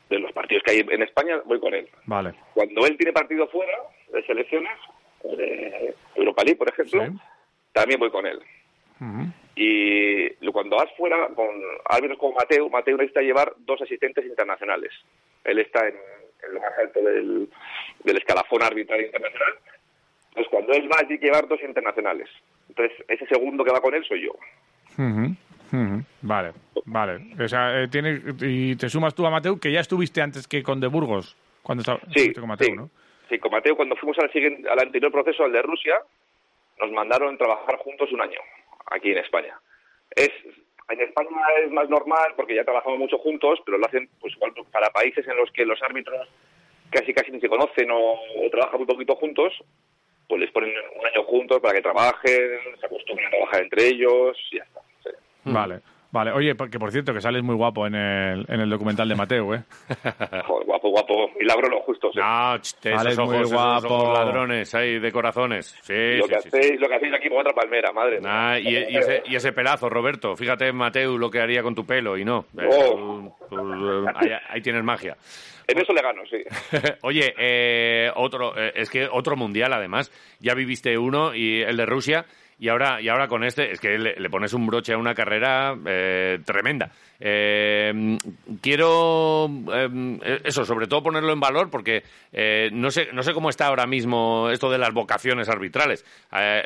De 0.10 0.19
los 0.19 0.31
partidos 0.34 0.64
que 0.64 0.72
hay 0.72 0.80
en 0.90 1.02
España, 1.04 1.40
voy 1.46 1.60
con 1.60 1.74
él. 1.74 1.88
vale. 2.06 2.34
Cuando 2.54 2.86
él 2.86 2.98
tiene 2.98 3.14
partido 3.14 3.48
fuera 3.48 3.74
de 4.12 4.24
selecciones, 4.25 4.72
de 5.24 5.94
Europa 6.16 6.44
League, 6.44 6.58
por 6.58 6.69
ejemplo, 6.69 7.06
Sí. 7.06 7.12
también 7.74 8.00
voy 8.00 8.10
con 8.12 8.25
él. 8.25 8.40
Ujú. 9.00 9.31
Y 9.56 10.30
lo- 10.44 10.52
cuando 10.52 10.75
vas 10.78 10.90
fuera 10.98 11.28
con 11.36 11.48
árbitros 11.86 12.18
como 12.19 12.34
Mateo, 12.36 12.69
Mateo 12.69 12.98
necesita 12.98 13.22
llevar 13.22 13.54
dos 13.60 13.81
asistentes 13.81 14.25
internacionales. 14.25 14.92
Él 15.44 15.60
está 15.60 15.88
en, 15.88 15.96
en 16.48 16.54
lo 16.54 16.60
más 16.60 16.72
alto 16.80 17.00
del, 17.02 17.50
del 18.04 18.18
escalafón 18.18 18.62
arbitral 18.64 19.02
internacional. 19.02 19.54
Entonces, 20.38 20.51
cuando 20.51 20.74
él 20.74 20.88
va, 20.92 20.98
hay 21.00 21.07
que 21.07 21.25
llevar 21.25 21.48
dos 21.48 21.60
internacionales. 21.63 22.30
Entonces, 22.69 22.95
ese 23.07 23.25
segundo 23.25 23.63
que 23.63 23.72
va 23.72 23.81
con 23.81 23.95
él 23.95 24.06
soy 24.07 24.22
yo. 24.24 24.34
Vale, 26.22 26.51
vale. 26.86 27.44
O 27.44 27.48
sea, 27.48 27.81
eh, 27.81 27.88
tiene- 27.88 28.22
y 28.42 28.75
te 28.75 28.88
sumas 28.88 29.16
tú 29.16 29.25
a 29.25 29.31
Mateu, 29.31 29.60
que 29.60 29.72
ya 29.72 29.80
estuviste 29.80 30.22
antes 30.22 30.48
que 30.48 30.62
con 30.62 30.80
De 30.80 30.88
Burgos, 30.88 31.36
cuando 31.63 31.81
estaba- 31.81 32.00
Sí, 32.01 32.06
estuviste 32.30 32.39
con 32.39 32.50
Mateu, 32.50 32.68
sí. 32.68 32.75
¿no? 32.75 32.89
Sí, 33.30 33.39
con 33.39 33.51
Mateo, 33.51 33.75
cuando 33.75 33.95
fuimos 33.95 34.18
al, 34.19 34.31
siguiente, 34.31 34.69
al 34.69 34.80
anterior 34.80 35.12
proceso, 35.12 35.44
al 35.44 35.51
de 35.51 35.62
Rusia, 35.63 35.95
nos 36.80 36.92
mandaron 36.92 37.36
trabajar 37.38 37.78
juntos 37.80 38.12
un 38.12 38.22
año, 38.22 38.40
aquí 38.92 39.12
en 39.12 39.18
España. 39.18 39.56
Es, 40.16 40.30
en 40.90 41.01
España 41.01 41.30
es 41.66 41.72
más 41.72 41.90
normal 41.90 42.33
porque 42.36 42.56
ya 42.56 42.63
trabajamos 42.63 43.00
mucho 43.00 43.18
juntos, 43.18 43.60
pero 43.66 43.78
lo 43.80 43.86
hacen 43.88 44.07
pues 44.22 44.33
igual 44.36 44.54
para 44.72 44.90
países 44.92 45.28
en 45.28 45.36
los 45.36 45.51
que 45.51 45.66
los 45.66 45.81
árbitros 45.81 46.30
casi 46.92 47.13
casi 47.13 47.31
ni 47.31 47.42
se 47.42 47.50
conocen 47.50 47.92
o, 47.92 47.98
o 48.13 48.50
trabajan 48.50 48.78
muy 48.80 48.88
poquito 48.88 49.16
juntos, 49.18 49.51
pues 50.28 50.42
les 50.42 50.52
ponen 50.52 50.72
un 51.00 51.06
año 51.06 51.24
juntos 51.24 51.60
para 51.62 51.74
que 51.76 51.82
trabajen, 51.82 52.60
se 52.80 52.86
acostumbren 52.86 53.28
a 53.28 53.32
trabajar 53.32 53.62
entre 53.64 53.88
ellos 53.88 54.38
y 54.52 54.58
ya 54.58 54.64
está. 54.64 54.82
sí. 55.04 55.10
Vale, 55.46 55.82
vale. 56.12 56.31
Oye, 56.31 56.56
que 56.69 56.80
por 56.80 56.92
cierto, 56.92 57.13
que 57.13 57.21
sales 57.21 57.44
muy 57.44 57.56
guapo 57.56 57.86
en 57.88 57.95
el, 57.95 58.45
en 58.48 58.59
el 58.62 58.69
documental 58.69 59.07
de 59.09 59.15
Mateu, 59.15 59.54
¿eh? 59.54 59.63
Joder, 60.45 60.65
guapo, 60.65 60.89
guapo, 60.89 61.30
milagro 61.39 61.69
lo 61.69 61.81
justo. 61.81 62.12
sí. 62.13 62.19
No, 62.19 62.57
ch, 62.59 62.75
esos 62.83 62.94
Vale, 63.04 63.13
ojos, 63.13 63.27
muy 63.27 63.38
esos 63.38 63.51
guapo. 63.54 63.88
ojos 63.94 64.18
ladrones 64.18 64.75
ahí 64.75 65.00
de 65.00 65.12
corazones. 65.12 65.77
Sí, 65.81 65.94
lo, 66.18 66.25
sí, 66.27 66.30
que 66.33 66.42
sí. 66.42 66.48
hacéis, 66.50 66.80
lo 66.80 66.88
que 66.88 66.95
hacéis 66.95 67.13
aquí 67.13 67.30
con 67.30 67.39
otra 67.39 67.54
palmera, 67.54 67.92
madre. 67.92 68.19
mía. 68.19 68.30
Ah, 68.51 68.59
y, 68.59 68.68
y 68.69 68.98
ese, 68.98 69.24
y 69.25 69.36
ese 69.36 69.51
pelazo, 69.54 69.89
Roberto. 69.89 70.36
Fíjate, 70.36 70.71
Mateu, 70.71 71.18
lo 71.18 71.30
que 71.30 71.39
haría 71.42 71.62
con 71.63 71.75
tu 71.75 71.86
pelo 71.86 72.18
y 72.18 72.25
no. 72.25 72.45
Eh, 72.57 72.68
Oh. 72.69 73.36
tú- 73.50 73.56
tú, 73.56 74.07
eh, 74.07 74.12
ahí, 74.15 74.30
ahí 74.50 74.62
tienes 74.62 74.83
magia. 74.83 75.15
En 75.69 75.77
eso 75.80 75.92
le 75.92 76.01
gano, 76.01 76.21
sí. 76.30 76.38
Oye, 77.01 77.33
eh, 77.38 78.09
otro, 78.15 78.57
eh, 78.57 78.71
es 78.74 78.89
que 78.89 79.06
otro 79.12 79.36
mundial 79.36 79.74
además. 79.74 80.09
Ya 80.39 80.54
viviste 80.54 80.98
uno 80.98 81.36
y 81.36 81.62
el 81.62 81.75
de 81.75 81.86
Rusia 81.86 82.24
y 82.59 82.69
ahora 82.69 83.01
y 83.01 83.09
ahora 83.09 83.27
con 83.27 83.44
este 83.44 83.71
es 83.71 83.80
que 83.80 83.98
le, 83.98 84.30
pones 84.30 84.54
un 84.54 84.65
broche 84.65 84.94
a 84.94 84.98
una 84.98 85.13
carrera 85.13 85.75
eh, 85.86 86.39
tremenda. 86.44 86.92
Eh, 87.19 88.18
quiero 88.62 89.50
eh, 89.74 90.42
eso, 90.44 90.65
sobre 90.65 90.88
todo 90.88 91.04
ponerlo 91.04 91.33
en 91.33 91.39
valor 91.39 91.69
porque 91.69 92.04
eh, 92.31 92.69
no 92.74 92.92
sé 92.92 93.09
no 93.13 93.24
sé 93.24 93.33
cómo 93.33 93.50
está 93.50 93.68
ahora 93.68 93.88
mismo 93.88 94.50
esto 94.50 94.71
de 94.71 94.77
las 94.77 94.94
vocaciones 94.94 95.50
arbitrales. 95.50 96.06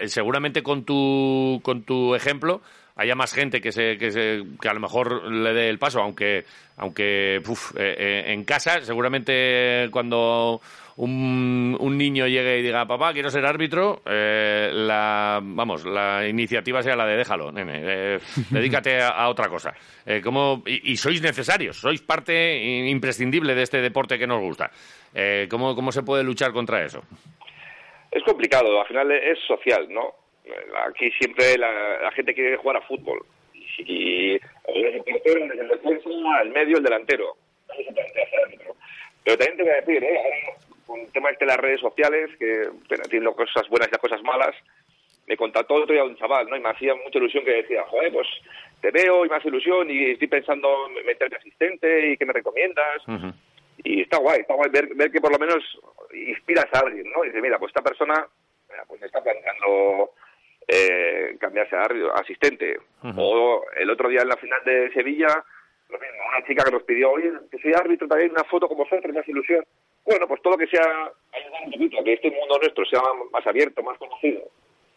Seguramente 0.06 0.64
con 0.64 0.84
tu 0.84 1.60
con 1.64 1.84
tu 1.84 2.16
ejemplo 2.16 2.62
haya 3.02 3.16
más 3.16 3.34
gente 3.34 3.60
que 3.62 3.72
se, 3.72 3.98
que 3.98 4.12
se 4.12 4.44
que 4.62 4.70
a 4.70 4.74
lo 4.74 4.80
mejor 4.80 5.32
le 5.32 5.54
dé 5.54 5.70
el 5.70 5.78
paso 5.80 6.00
aunque 6.02 6.46
aunque 6.78 7.42
uf, 7.48 7.72
eh, 7.78 7.96
eh, 7.98 8.24
en 8.34 8.44
casa 8.46 8.82
seguramente 8.82 9.88
cuando 9.92 10.62
un, 10.98 11.76
un 11.80 11.98
niño 11.98 12.28
llegue 12.28 12.60
y 12.60 12.62
diga 12.64 12.86
papá 12.86 13.14
quiero 13.14 13.30
ser 13.30 13.46
árbitro 13.46 14.02
eh, 14.06 14.70
la 14.74 15.40
vamos 15.42 15.86
la 15.86 16.28
iniciativa 16.28 16.82
sea 16.84 16.96
la 16.96 17.06
de 17.06 17.18
déjalo 17.18 17.52
nene 17.52 17.80
eh, 17.84 18.20
dedícate 18.50 19.02
a, 19.02 19.10
a 19.10 19.30
otra 19.30 19.48
cosa 19.50 19.74
Eh, 20.06 20.20
¿cómo- 20.24 20.64
y, 20.66 20.94
y 20.94 20.98
sois 20.98 21.22
necesarios 21.22 21.78
sois 21.78 22.02
parte 22.02 22.34
imprescindible 22.90 23.54
de 23.54 23.62
este 23.62 23.82
deporte 23.82 24.18
que 24.18 24.26
nos 24.26 24.42
gusta. 24.42 24.72
Eh, 25.14 25.46
¿cómo, 25.50 25.76
cómo 25.76 25.92
se 25.92 26.02
puede 26.02 26.24
luchar 26.24 26.52
contra 26.54 26.84
eso 26.84 27.04
Es 28.12 28.24
complicado, 28.24 28.82
al 28.82 28.88
final 28.88 29.12
es 29.12 29.38
social, 29.48 29.88
¿no? 29.90 30.14
Aquí 30.88 31.12
siempre 31.12 31.58
la, 31.58 32.00
la 32.02 32.12
gente 32.12 32.34
quiere 32.34 32.58
jugar 32.58 32.78
a 32.78 32.82
fútbol. 32.82 33.26
Y 33.78 34.34
eres 34.34 34.96
el 34.96 35.04
portero, 35.04 35.46
el 35.46 35.68
defensa, 35.68 36.10
el 36.42 36.50
medio, 36.50 36.78
el 36.78 36.84
delantero. 36.84 37.38
Pero 39.24 39.38
también 39.38 39.58
te 39.58 39.64
voy 39.64 39.72
a 39.72 39.82
decir, 39.82 40.04
¿eh? 40.04 40.20
Con 40.86 41.00
el 41.00 41.12
tema 41.12 41.30
este 41.30 41.46
de 41.46 41.52
las 41.52 41.60
redes 41.60 41.80
sociales, 41.80 42.30
que 42.38 42.70
bueno, 42.90 43.04
las 43.12 43.36
cosas 43.36 43.70
buenas 43.70 43.88
y 43.88 43.92
las 43.92 44.02
cosas 44.02 44.22
malas, 44.24 44.56
me 45.28 45.38
contactó 45.38 45.76
otro 45.76 45.94
día 45.94 46.04
un 46.04 46.18
chaval, 46.18 46.50
¿no? 46.50 46.58
Y 46.58 46.60
me 46.60 46.70
hacía 46.70 46.96
mucha 46.96 47.18
ilusión 47.18 47.46
que 47.46 47.62
decía, 47.62 47.84
joder, 47.84 48.12
pues 48.12 48.28
te 48.82 48.92
veo 48.92 49.26
y 49.26 49.30
me 49.30 49.36
hace 49.36 49.48
ilusión 49.48 49.90
y 49.90 50.12
estoy 50.12 50.28
pensando 50.28 50.88
en 50.88 51.06
meterte 51.06 51.38
asistente 51.38 52.12
y 52.12 52.18
que 52.18 52.26
me 52.26 52.34
recomiendas. 52.34 53.04
Y 53.84 54.02
está 54.02 54.18
guay, 54.18 54.42
está 54.42 54.56
guay 54.56 54.70
ver, 54.70 54.94
ver 54.96 55.12
que 55.12 55.22
por 55.22 55.32
lo 55.32 55.40
menos 55.40 55.64
inspiras 56.14 56.68
a 56.74 56.80
alguien, 56.80 57.10
¿no? 57.12 57.24
Y 57.24 57.28
dice, 57.28 57.42
mira, 57.42 57.58
pues 57.58 57.70
esta 57.70 57.82
persona 57.82 58.28
mira, 58.70 58.84
pues 58.88 59.02
está 59.02 59.22
planteando 59.22 60.12
eh, 60.74 61.36
cambiarse 61.40 61.76
a 61.76 61.84
asistente. 62.16 62.78
O 63.18 63.64
el 63.76 63.90
otro 63.90 64.08
día 64.10 64.22
en 64.22 64.30
la 64.30 64.38
final 64.38 64.62
de 64.66 64.92
Sevilla, 64.94 65.28
lo 65.90 66.00
mismo, 66.00 66.16
una 66.36 66.48
chica 66.48 66.64
que 66.64 66.72
nos 66.72 66.84
pidió, 66.84 67.12
oye, 67.12 67.30
que 67.52 67.60
soy 67.60 67.74
árbitro 67.74 68.08
también, 68.08 68.32
una 68.32 68.46
foto 68.46 68.68
con 68.70 68.78
vosotros, 68.78 69.14
me 69.14 69.20
hace 69.20 69.32
ilusión. 69.32 69.66
Bueno, 70.06 70.28
pues 70.28 70.42
todo 70.42 70.54
lo 70.54 70.58
que 70.58 70.68
sea 70.68 70.82
ayudar 70.82 71.62
un 71.66 71.72
poquito 71.74 72.00
a 72.00 72.04
que 72.04 72.14
este 72.14 72.32
mundo 72.32 72.58
nuestro 72.62 72.86
sea 72.86 73.02
más 73.32 73.46
abierto, 73.46 73.84
más 73.84 73.98
conocido 73.98 74.42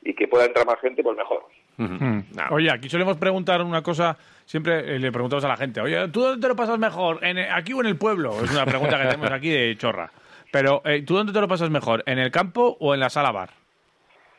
y 0.02 0.14
que 0.14 0.28
pueda 0.28 0.45
entrar 0.45 0.64
más 0.66 0.78
gente, 0.81 1.02
pues 1.02 1.16
mejor. 1.16 1.43
Mm. 1.76 2.19
No. 2.37 2.43
Oye, 2.52 2.71
aquí 2.71 2.88
solemos 2.88 3.16
preguntar 3.16 3.61
una 3.62 3.83
cosa, 3.83 4.16
siempre 4.45 4.95
eh, 4.95 4.99
le 4.99 5.11
preguntamos 5.11 5.45
a 5.45 5.49
la 5.49 5.57
gente, 5.57 5.81
oye, 5.81 6.09
¿tú 6.09 6.21
dónde 6.21 6.40
te 6.40 6.49
lo 6.49 6.54
pasas 6.57 6.78
mejor? 6.78 7.19
¿En 7.25 7.38
el- 7.38 7.50
¿Aquí 7.50 7.73
o 7.73 7.81
en 7.81 7.87
el 7.87 7.97
pueblo? 7.99 8.31
Es 8.45 8.50
una 8.52 8.64
pregunta 8.64 8.97
que 8.99 9.04
tenemos 9.09 9.31
aquí 9.33 9.50
de 9.50 9.76
chorra. 9.76 10.11
Pero, 10.52 10.83
eh, 10.85 11.02
¿tú 11.04 11.16
dónde 11.16 11.33
te 11.33 11.40
lo 11.40 11.49
pasas 11.49 11.69
mejor? 11.71 12.04
¿En 12.07 12.19
el 12.19 12.31
campo 12.31 12.76
o 12.78 12.95
en 12.95 13.00
la 13.00 13.11
sala 13.11 13.33
bar? 13.33 13.50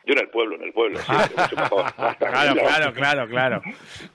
Yo 0.07 0.13
en 0.13 0.19
el 0.19 0.29
pueblo, 0.29 0.55
en 0.55 0.63
el 0.63 0.71
pueblo, 0.71 1.00
sí, 1.00 1.12
mucho 1.38 1.55
mejor. 1.55 1.85
Claro, 2.19 2.53
claro, 2.59 2.93
claro, 2.93 3.27
claro. 3.27 3.62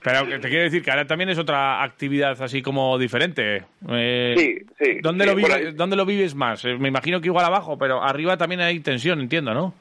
Pero 0.03 0.27
que 0.27 0.39
te 0.39 0.49
quiero 0.49 0.65
decir 0.65 0.83
que 0.85 0.91
ahora 0.91 1.05
también 1.07 1.31
es 1.31 1.39
otra 1.39 1.83
actividad 1.83 2.41
así 2.43 2.63
como 2.63 2.97
diferente. 2.99 3.65
Eh, 3.89 4.35
Sí, 4.39 4.59
sí, 4.79 4.99
¿dónde, 5.03 5.25
sí, 5.25 5.31
lo 5.31 5.37
vive- 5.37 5.49
bueno, 5.49 5.73
¿Dónde 5.73 5.97
lo 5.97 6.07
vives 6.07 6.35
más? 6.35 6.65
Eh, 6.65 6.77
Me 6.79 6.89
imagino 6.89 7.21
que 7.21 7.27
igual 7.27 7.45
abajo, 7.45 7.77
pero 7.77 8.03
arriba 8.03 8.37
también 8.37 8.61
hay 8.61 8.79
tensión, 8.81 9.21
entiendo, 9.21 9.53
¿no? 9.53 9.75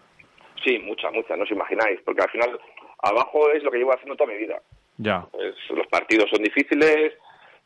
Sí, 0.63 0.79
mucha, 0.79 1.11
mucha, 1.11 1.35
no 1.37 1.43
os 1.43 1.51
imagináis, 1.51 1.99
porque 2.03 2.21
al 2.23 2.29
final 2.31 2.59
abajo 3.03 3.51
es 3.51 3.63
lo 3.63 3.71
que 3.71 3.77
llevo 3.77 3.93
haciendo 3.93 4.15
toda 4.15 4.31
mi 4.33 4.37
vida. 4.39 4.59
Ya. 4.97 5.25
Pues 5.31 5.53
los 5.69 5.87
partidos 5.87 6.29
son 6.31 6.43
difíciles, 6.43 7.13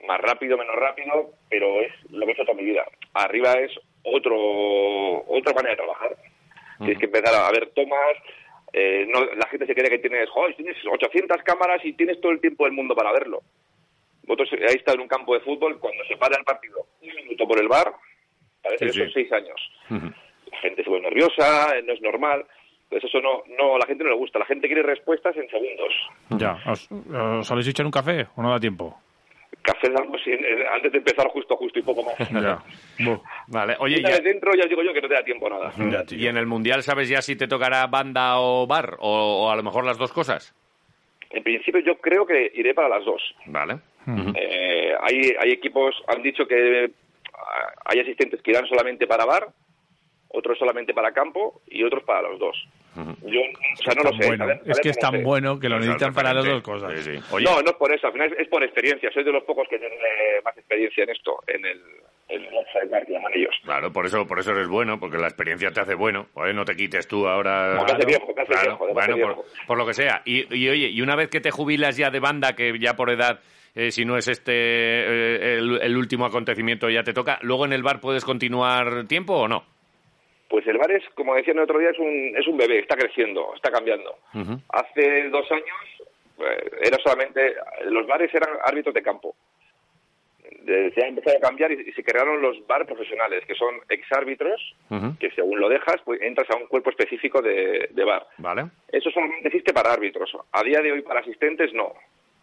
más 0.07 0.19
rápido, 0.19 0.57
menos 0.57 0.75
rápido, 0.75 1.31
pero 1.49 1.79
es 1.81 1.91
lo 2.11 2.25
que 2.25 2.31
he 2.31 2.33
hecho 2.33 2.43
toda 2.43 2.57
mi 2.57 2.65
vida. 2.65 2.83
Arriba 3.13 3.53
es 3.53 3.71
otro 4.03 4.35
otra 5.27 5.53
manera 5.53 5.71
de 5.71 5.77
trabajar. 5.77 6.15
Tienes 6.77 6.97
que 6.97 7.05
empezar 7.05 7.33
a 7.33 7.51
ver 7.51 7.71
tomas, 7.73 8.17
eh, 8.73 9.05
no, 9.07 9.23
la 9.23 9.47
gente 9.47 9.67
se 9.67 9.75
cree 9.75 9.89
que 9.89 9.99
tienes, 9.99 10.29
joder, 10.29 10.55
tienes 10.55 10.75
800 10.85 11.43
cámaras 11.43 11.83
y 11.85 11.93
tienes 11.93 12.19
todo 12.19 12.31
el 12.31 12.41
tiempo 12.41 12.65
del 12.65 12.73
mundo 12.73 12.95
para 12.95 13.11
verlo. 13.11 13.41
Vosotros 14.23 14.49
ahí 14.53 14.75
está 14.75 14.93
en 14.93 15.01
un 15.01 15.07
campo 15.07 15.33
de 15.33 15.41
fútbol, 15.41 15.79
cuando 15.79 16.03
se 16.05 16.17
para 16.17 16.37
el 16.37 16.43
partido 16.43 16.87
un 17.01 17.15
minuto 17.15 17.47
por 17.47 17.59
el 17.59 17.67
bar, 17.67 17.93
parece 18.63 18.89
Sí, 18.89 18.99
que 18.99 19.05
son 19.05 19.13
seis 19.13 19.31
años. 19.31 19.71
La 19.89 20.59
gente 20.59 20.83
se 20.83 20.89
vuelve 20.89 21.09
nerviosa, 21.09 21.77
eh, 21.77 21.83
no 21.83 21.93
es 21.93 22.01
normal. 22.01 22.45
Entonces 22.83 23.09
eso 23.09 23.21
no, 23.21 23.43
no, 23.57 23.75
a 23.75 23.79
la 23.79 23.85
gente 23.85 24.03
no 24.03 24.11
le 24.11 24.15
gusta. 24.15 24.39
La 24.39 24.45
gente 24.45 24.67
quiere 24.67 24.83
respuestas 24.83 25.35
en 25.35 25.49
segundos. 25.49 25.93
Ya. 26.29 26.57
¿Os, 26.67 26.89
os 26.91 27.47
soléis 27.47 27.67
echar 27.67 27.85
un 27.85 27.91
café 27.91 28.27
o 28.35 28.41
no 28.41 28.51
da 28.51 28.59
tiempo? 28.59 29.02
Café 29.63 29.87
en- 29.87 30.67
antes 30.73 30.91
de 30.91 30.97
empezar 30.97 31.27
justo, 31.29 31.55
justo 31.55 31.79
y 31.79 31.81
poco 31.81 32.03
más. 32.03 32.15
Ya. 32.43 32.61
Vale, 33.47 33.75
oye, 33.79 33.99
Una 33.99 34.09
ya- 34.09 34.15
vez 34.17 34.23
dentro 34.25 34.51
ya 34.55 34.63
os 34.63 34.69
digo 34.69 34.83
yo 34.83 34.93
que 34.93 35.01
no 35.01 35.07
te 35.07 35.13
da 35.15 35.23
tiempo 35.23 35.47
a 35.47 35.49
nada. 35.51 35.73
¿y 36.11 36.27
en 36.27 36.37
el 36.37 36.45
Mundial 36.45 36.83
sabes 36.83 37.07
ya 37.09 37.21
si 37.21 37.35
te 37.35 37.47
tocará 37.47 37.87
banda 37.87 38.39
o 38.39 38.67
bar? 38.67 38.97
O, 38.99 39.45
o 39.45 39.49
a 39.49 39.55
lo 39.55 39.63
mejor 39.63 39.85
las 39.85 39.97
dos 39.97 40.11
cosas. 40.11 40.53
En 41.29 41.41
principio 41.43 41.79
yo 41.81 41.95
creo 41.99 42.25
que 42.27 42.51
iré 42.53 42.73
para 42.73 42.89
las 42.89 43.05
dos. 43.05 43.21
Vale. 43.47 43.77
Eh, 44.35 44.93
hay, 45.01 45.33
hay 45.39 45.51
equipos, 45.51 45.95
han 46.07 46.21
dicho 46.21 46.45
que 46.45 46.91
ah, 47.33 47.71
hay 47.85 48.01
asistentes 48.01 48.41
que 48.41 48.51
irán 48.51 48.67
solamente 48.67 49.07
para 49.07 49.25
bar, 49.25 49.47
otros 50.33 50.57
solamente 50.59 50.93
para 50.93 51.11
campo 51.13 51.61
y 51.67 51.83
otros 51.83 52.03
para 52.03 52.21
los 52.23 52.37
dos. 52.39 52.67
Yo, 52.95 53.39
o 53.41 53.83
sea, 53.83 53.93
no 53.95 54.03
lo 54.03 54.11
sé. 54.17 54.27
bueno. 54.27 54.43
a 54.43 54.47
ver- 54.47 54.61
a 54.67 54.71
es 54.71 54.79
que 54.81 54.89
es 54.89 54.99
tan 54.99 55.13
sé. 55.13 55.23
bueno 55.23 55.59
que 55.59 55.67
lo 55.69 55.79
necesitan 55.79 56.13
para 56.13 56.33
las 56.33 56.45
dos 56.45 56.61
cosas. 56.61 56.91
Sí, 57.01 57.13
sí. 57.17 57.23
Oye, 57.31 57.45
No, 57.45 57.61
no 57.61 57.71
es 57.71 57.75
por 57.77 57.91
eso, 57.93 58.05
al 58.07 58.13
final 58.13 58.35
es, 58.37 58.47
por 58.49 58.63
experiencia. 58.63 59.09
Soy 59.11 59.23
de 59.23 59.31
los 59.31 59.43
pocos 59.43 59.67
que 59.69 59.79
tienen 59.79 59.97
eh, 59.97 60.41
más 60.43 60.55
experiencia 60.57 61.03
en 61.03 61.09
esto, 61.09 61.39
en 61.47 61.65
el, 61.65 61.81
ellos. 63.35 63.55
Claro, 63.63 63.91
por 63.91 64.05
eso, 64.05 64.25
por 64.27 64.39
eso 64.39 64.51
eres 64.51 64.67
bueno, 64.67 64.99
porque 64.99 65.17
la 65.17 65.27
experiencia 65.27 65.71
te 65.71 65.81
hace 65.81 65.95
bueno. 65.95 66.27
Oye, 66.35 66.53
no 66.53 66.65
te 66.65 66.75
quites 66.75 67.07
tú 67.07 67.27
ahora. 67.27 67.83
Que 67.85 67.91
hace 67.93 68.05
viejo, 68.05 68.33
Claro, 68.33 68.77
viejo, 68.77 68.93
bueno, 68.93 69.15
viejo. 69.15 69.35
por, 69.35 69.45
por 69.67 69.77
lo 69.77 69.85
que 69.85 69.93
sea. 69.93 70.21
Y, 70.25 70.53
y, 70.55 70.69
oye, 70.69 70.87
y 70.89 71.01
una 71.01 71.15
vez 71.15 71.29
que 71.29 71.41
te 71.41 71.51
jubilas 71.51 71.97
ya 71.97 72.09
de 72.09 72.19
banda, 72.19 72.53
que 72.55 72.77
ya 72.79 72.95
por 72.95 73.09
edad, 73.09 73.39
eh, 73.75 73.91
si 73.91 74.05
no 74.05 74.17
es 74.17 74.27
este 74.27 74.53
eh, 74.53 75.57
el, 75.57 75.79
el 75.81 75.97
último 75.97 76.25
acontecimiento 76.25 76.89
ya 76.89 77.03
te 77.03 77.13
toca, 77.13 77.39
luego 77.41 77.65
en 77.65 77.73
el 77.73 77.83
bar 77.83 77.99
puedes 77.99 78.23
continuar 78.25 79.05
tiempo 79.07 79.33
o 79.35 79.47
no? 79.47 79.63
Pues 80.53 80.67
el 80.67 80.77
bar 80.77 80.91
es, 80.91 81.03
como 81.15 81.33
decían 81.33 81.57
el 81.57 81.63
otro 81.63 81.79
día, 81.79 81.89
es 81.89 81.97
un, 81.97 82.35
es 82.37 82.45
un 82.47 82.55
bebé, 82.57 82.77
está 82.77 82.95
creciendo, 82.95 83.55
está 83.55 83.71
cambiando. 83.71 84.19
Hace 84.69 85.27
dos 85.29 85.51
años 85.51 85.65
eh, 86.41 86.69
era 86.83 86.99
solamente, 87.03 87.55
los 87.85 88.05
bares 88.05 88.31
eran 88.35 88.51
árbitros 88.63 88.93
de 88.93 89.01
campo. 89.01 89.35
Se 90.63 91.03
ha 91.03 91.07
empezado 91.07 91.37
a 91.37 91.41
cambiar 91.41 91.71
y, 91.71 91.81
y 91.89 91.91
se 91.93 92.03
crearon 92.03 92.39
los 92.39 92.67
bar 92.67 92.85
profesionales, 92.85 93.43
que 93.47 93.55
son 93.55 93.79
exárbitros, 93.89 94.75
Ujú. 94.91 95.17
que 95.19 95.31
según 95.31 95.59
lo 95.59 95.69
dejas, 95.69 95.95
pues 96.05 96.21
entras 96.21 96.47
a 96.51 96.57
un 96.57 96.67
cuerpo 96.67 96.91
específico 96.91 97.41
de, 97.41 97.87
de 97.89 98.03
bar. 98.03 98.27
¿Vale? 98.37 98.65
Eso 98.89 99.09
solamente 99.09 99.47
existe 99.47 99.73
para 99.73 99.91
árbitros. 99.91 100.37
A 100.51 100.61
día 100.61 100.81
de 100.81 100.91
hoy 100.91 101.01
para 101.01 101.21
asistentes 101.21 101.73
no. 101.73 101.93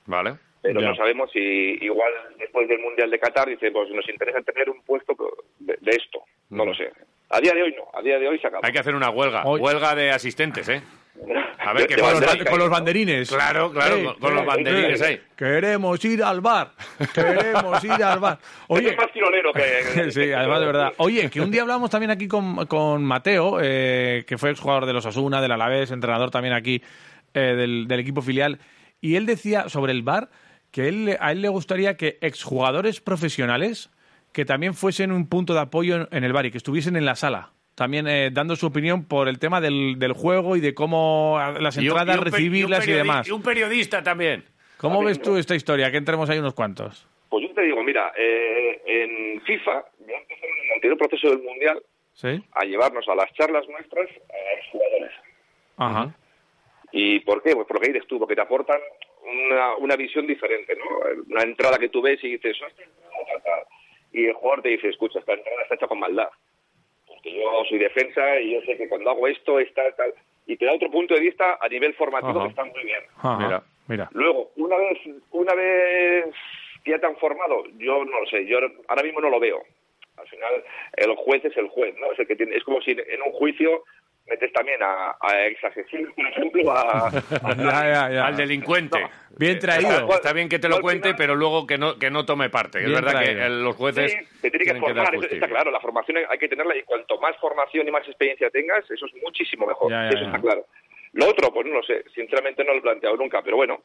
¿Vale? 0.07 0.33
Pero 0.63 0.81
Ya. 0.81 0.89
no 0.89 0.97
sabemos 0.97 1.31
si 1.31 1.39
igual 1.81 2.13
después 2.39 2.67
del 2.67 2.81
Mundial 2.81 3.09
de 3.09 3.21
Qatar 3.21 3.49
dice, 3.49 3.71
pues 3.71 3.89
nos 3.91 4.09
interesa 4.09 4.43
tener 4.43 4.69
un 4.69 4.83
puesto 4.83 5.15
de, 5.61 5.77
de 5.81 5.91
esto. 5.93 6.25
No 6.51 6.65
lo 6.65 6.75
sé. 6.75 6.91
A 7.31 7.41
día 7.41 7.53
de 7.55 7.63
hoy 7.63 7.75
no. 7.77 7.99
A 7.99 8.03
día 8.03 8.19
de 8.19 8.29
hoy 8.29 8.39
se 8.39 8.47
acabó. 8.49 8.65
Hay 8.65 8.73
que 8.73 8.79
hacer 8.79 8.95
una 8.95 9.11
huelga. 9.11 9.45
Hoy- 9.45 9.61
Huelga 9.61 9.95
de 9.95 10.11
asistentes, 10.11 10.69
¿eh? 10.69 10.83
A 11.63 11.75
ver 11.75 11.87
de 11.87 11.97
Con 12.01 12.13
los, 12.21 12.37
que 12.37 12.45
con 12.47 12.59
los 12.59 12.71
banderines. 12.71 13.29
Claro, 13.29 13.71
claro, 13.71 13.97
Eh, 13.97 14.05
con, 14.05 14.15
con 14.19 14.35
los 14.35 14.47
banderines 14.47 15.01
eh, 15.03 15.05
ahí. 15.07 15.21
Queremos 15.37 16.03
ir 16.05 16.23
al 16.23 16.41
bar. 16.41 16.73
Queremos 17.15 17.85
ir 17.85 18.03
al 18.03 18.19
bar. 18.19 18.39
Oye, 18.69 18.91
es 18.91 18.97
más 18.97 19.13
tirolero 19.13 19.53
que... 19.53 20.11
Sí, 20.11 20.33
además 20.33 20.61
de 20.61 20.67
verdad. 20.67 20.93
Oye, 20.97 21.29
que 21.29 21.41
un 21.43 21.51
día 21.51 21.61
hablamos 21.63 21.91
también 21.91 22.11
aquí 22.11 22.27
con, 22.27 22.65
con 22.67 23.05
Mateo, 23.05 23.59
eh, 23.61 24.25
que 24.27 24.39
fue 24.39 24.51
exjugador 24.51 24.87
de 24.87 24.95
los 24.95 25.05
Asuna, 25.05 25.43
del 25.43 25.53
Alavés, 25.53 25.91
entrenador 25.91 26.31
también 26.31 26.55
aquí 26.55 26.83
eh, 27.35 27.41
del, 27.55 27.87
del 27.87 28.01
equipo 28.01 28.23
filial, 28.23 28.59
y 29.03 29.17
él 29.17 29.27
decía 29.27 29.69
sobre 29.69 29.93
el 29.93 30.03
bar 30.03 30.31
que 30.71 30.89
él, 30.89 31.17
a 31.21 31.33
él 31.33 31.43
le 31.43 31.49
gustaría 31.49 31.97
que 31.99 32.17
exjugadores 32.23 33.01
profesionales 33.01 33.91
que 34.33 34.45
también 34.45 34.75
fuesen 34.75 35.13
un 35.13 35.29
punto 35.29 35.55
de 35.55 35.61
apoyo 35.61 36.09
en, 36.11 36.25
el 36.25 36.33
bar 36.33 36.47
y 36.47 36.51
que 36.51 36.59
estuviesen 36.59 36.97
en 36.97 37.05
la 37.05 37.15
sala. 37.17 37.51
También 37.75 38.07
eh, 38.09 38.31
dando 38.33 38.57
su 38.57 38.67
opinión 38.67 39.05
por 39.07 39.29
el 39.29 39.39
tema 39.39 39.61
del, 39.61 39.99
del 39.99 40.13
juego 40.13 40.57
y 40.57 40.61
de 40.61 40.75
cómo 40.75 41.39
a- 41.39 41.53
las 41.53 41.77
Y 41.77 41.81
un- 41.81 41.87
entradas 41.99 42.17
y 42.17 42.19
un 42.19 42.25
pe- 42.25 42.31
recibirlas 42.31 42.87
y, 42.89 42.93
demás. 42.93 43.29
Y 43.29 43.31
un 43.33 43.43
periodista 43.43 44.03
también. 44.03 44.45
¿Cómo 44.77 45.03
ves 45.05 45.21
tú 45.21 45.37
esta 45.37 45.55
historia? 45.55 45.91
Que 45.91 45.97
entremos 45.99 46.29
ahí 46.31 46.39
unos 46.39 46.55
cuantos. 46.55 47.07
Pues 47.29 47.47
yo 47.49 47.55
te 47.55 47.63
digo, 47.63 47.83
mira, 47.83 48.13
eh, 48.17 48.83
en 48.87 49.41
FIFA 49.43 49.85
ya 50.07 50.15
empezaron 50.17 50.57
en 50.59 50.67
el 50.67 50.73
anterior 50.75 50.99
proceso 50.99 51.29
del 51.31 51.43
Mundial 51.43 51.83
¿Sí? 52.15 52.43
a 52.53 52.65
llevarnos 52.65 53.07
a 53.09 53.15
las 53.15 53.33
charlas 53.35 53.67
nuestras 53.69 54.09
a 54.09 54.71
jugadores. 54.73 55.11
Ajá. 55.77 56.15
¿Y 56.93 57.21
por 57.21 57.43
qué? 57.43 57.55
Pues 57.55 57.67
por 57.67 57.77
lo 57.77 57.81
que 57.83 57.93
dices 57.93 58.09
tú, 58.09 58.19
porque 58.19 58.35
te 58.35 58.41
aportan 58.43 58.81
una, 59.49 59.77
una 59.77 59.97
visión 59.97 60.27
diferente, 60.27 60.75
¿no? 60.77 60.85
Una 61.29 61.43
entrada 61.43 61.79
que 61.79 61.89
tú 61.89 62.03
ves 62.03 62.19
y 62.25 62.33
dices, 62.33 62.57
"Hostia, 62.67 62.85
tal, 62.87 63.43
tal". 63.43 63.61
Y 64.13 64.27
el 64.27 64.35
jugador 64.35 64.63
te 64.63 64.71
dice, 64.71 64.89
escucha, 64.89 65.19
esta 65.19 65.35
entrada 65.35 65.63
está 65.63 65.75
hecha 65.77 65.87
con 65.87 66.01
maldad. 66.01 66.29
Porque 67.07 67.33
yo 67.35 67.65
soy 67.69 67.79
defensa 67.79 68.41
y 68.41 68.55
yo 68.55 68.61
sé 68.63 68.77
que 68.77 68.89
cuando 68.89 69.11
hago 69.11 69.27
esto, 69.29 69.61
está 69.61 69.91
tal. 69.97 70.15
Y 70.47 70.57
te 70.57 70.65
da 70.65 70.73
otro 70.73 70.91
punto 70.91 71.15
de 71.15 71.21
vista 71.21 71.59
a 71.61 71.69
nivel 71.69 71.95
formativo 71.95 72.39
Ajá. 72.39 72.43
que 72.43 72.49
está 72.49 72.65
muy 72.65 72.85
bien. 72.85 73.01
Ajá. 73.17 73.39
Mira. 73.39 73.63
Mira. 73.89 74.09
Luego, 74.13 74.51
una 74.57 74.77
vez, 74.77 74.99
una 75.33 75.55
vez 75.55 76.27
que 76.85 76.93
ya 76.93 76.99
te 76.99 77.07
han 77.07 77.17
formado, 77.17 77.65
yo 77.77 78.05
no 78.05 78.21
lo 78.21 78.27
sé, 78.27 78.47
yo 78.47 78.59
ahora 78.89 79.03
mismo 79.03 79.21
no 79.21 79.31
lo 79.31 79.41
veo. 79.41 79.63
Al 80.17 80.29
final, 80.29 80.65
el 80.97 81.15
juez 81.17 81.45
es 81.45 81.57
el 81.57 81.69
juez, 81.69 81.97
¿no? 81.99 82.13
Es, 82.13 82.19
el 82.19 82.27
que 82.27 82.37
tiene, 82.37 82.55
es 82.57 82.65
como 82.65 82.81
si 82.83 82.93
en 82.93 83.23
un 83.23 83.33
juicio 83.33 83.85
metes 84.27 84.53
también 84.53 84.81
a, 84.83 85.17
a 85.21 85.47
ex 85.47 85.63
asesinos, 85.65 86.13
por 86.15 86.27
ejemplo, 86.27 86.71
a, 86.73 87.09
a- 87.09 87.11
Ya, 87.57 87.93
ya, 87.93 88.11
ya. 88.11 88.27
Al 88.27 88.37
delincuente. 88.37 88.99
Bien 89.37 89.59
traído. 89.59 89.91
Está, 89.91 90.15
está 90.17 90.33
bien 90.33 90.49
que 90.49 90.59
te 90.59 90.69
lo 90.69 90.81
cuente, 90.81 91.05
final- 91.09 91.17
pero 91.17 91.35
luego 91.35 91.67
que 91.67 91.79
no, 91.79 91.99
que 91.99 92.11
no 92.11 92.25
tome 92.25 92.49
parte. 92.51 92.79
Es 92.85 92.91
verdad 92.93 93.13
traído. 93.13 93.41
que 93.43 93.49
los 93.49 93.77
jueces 93.77 94.13
Sí, 94.13 94.19
te 94.43 94.51
tiene 94.51 94.65
que 94.67 94.81
formar, 94.81 95.15
está 95.15 95.49
claro, 95.49 95.71
la 95.71 95.81
formación 95.81 96.19
hay 96.29 96.39
que 96.39 96.49
tenerla 96.49 96.77
y 96.77 96.83
cuanto 96.83 97.19
más 97.21 97.37
formación 97.39 97.89
y 97.89 97.91
más 97.91 98.07
experiencia 98.07 98.51
tengas, 98.51 98.89
eso 98.91 99.07
es 99.07 99.13
muchísimo 99.23 99.67
mejor, 99.67 99.91
Ya, 99.91 100.03
ya, 100.05 100.09
eso 100.11 100.19
ya. 100.21 100.27
está 100.27 100.41
claro. 100.41 100.67
Lo 101.13 101.29
otro, 101.29 101.53
pues 101.53 101.67
no 101.67 101.75
lo 101.75 101.83
sé, 101.83 102.05
sinceramente 102.15 102.63
no 102.65 102.73
lo 102.73 102.79
he 102.79 102.83
planteado 102.83 103.17
nunca, 103.17 103.43
pero 103.43 103.57
bueno, 103.57 103.83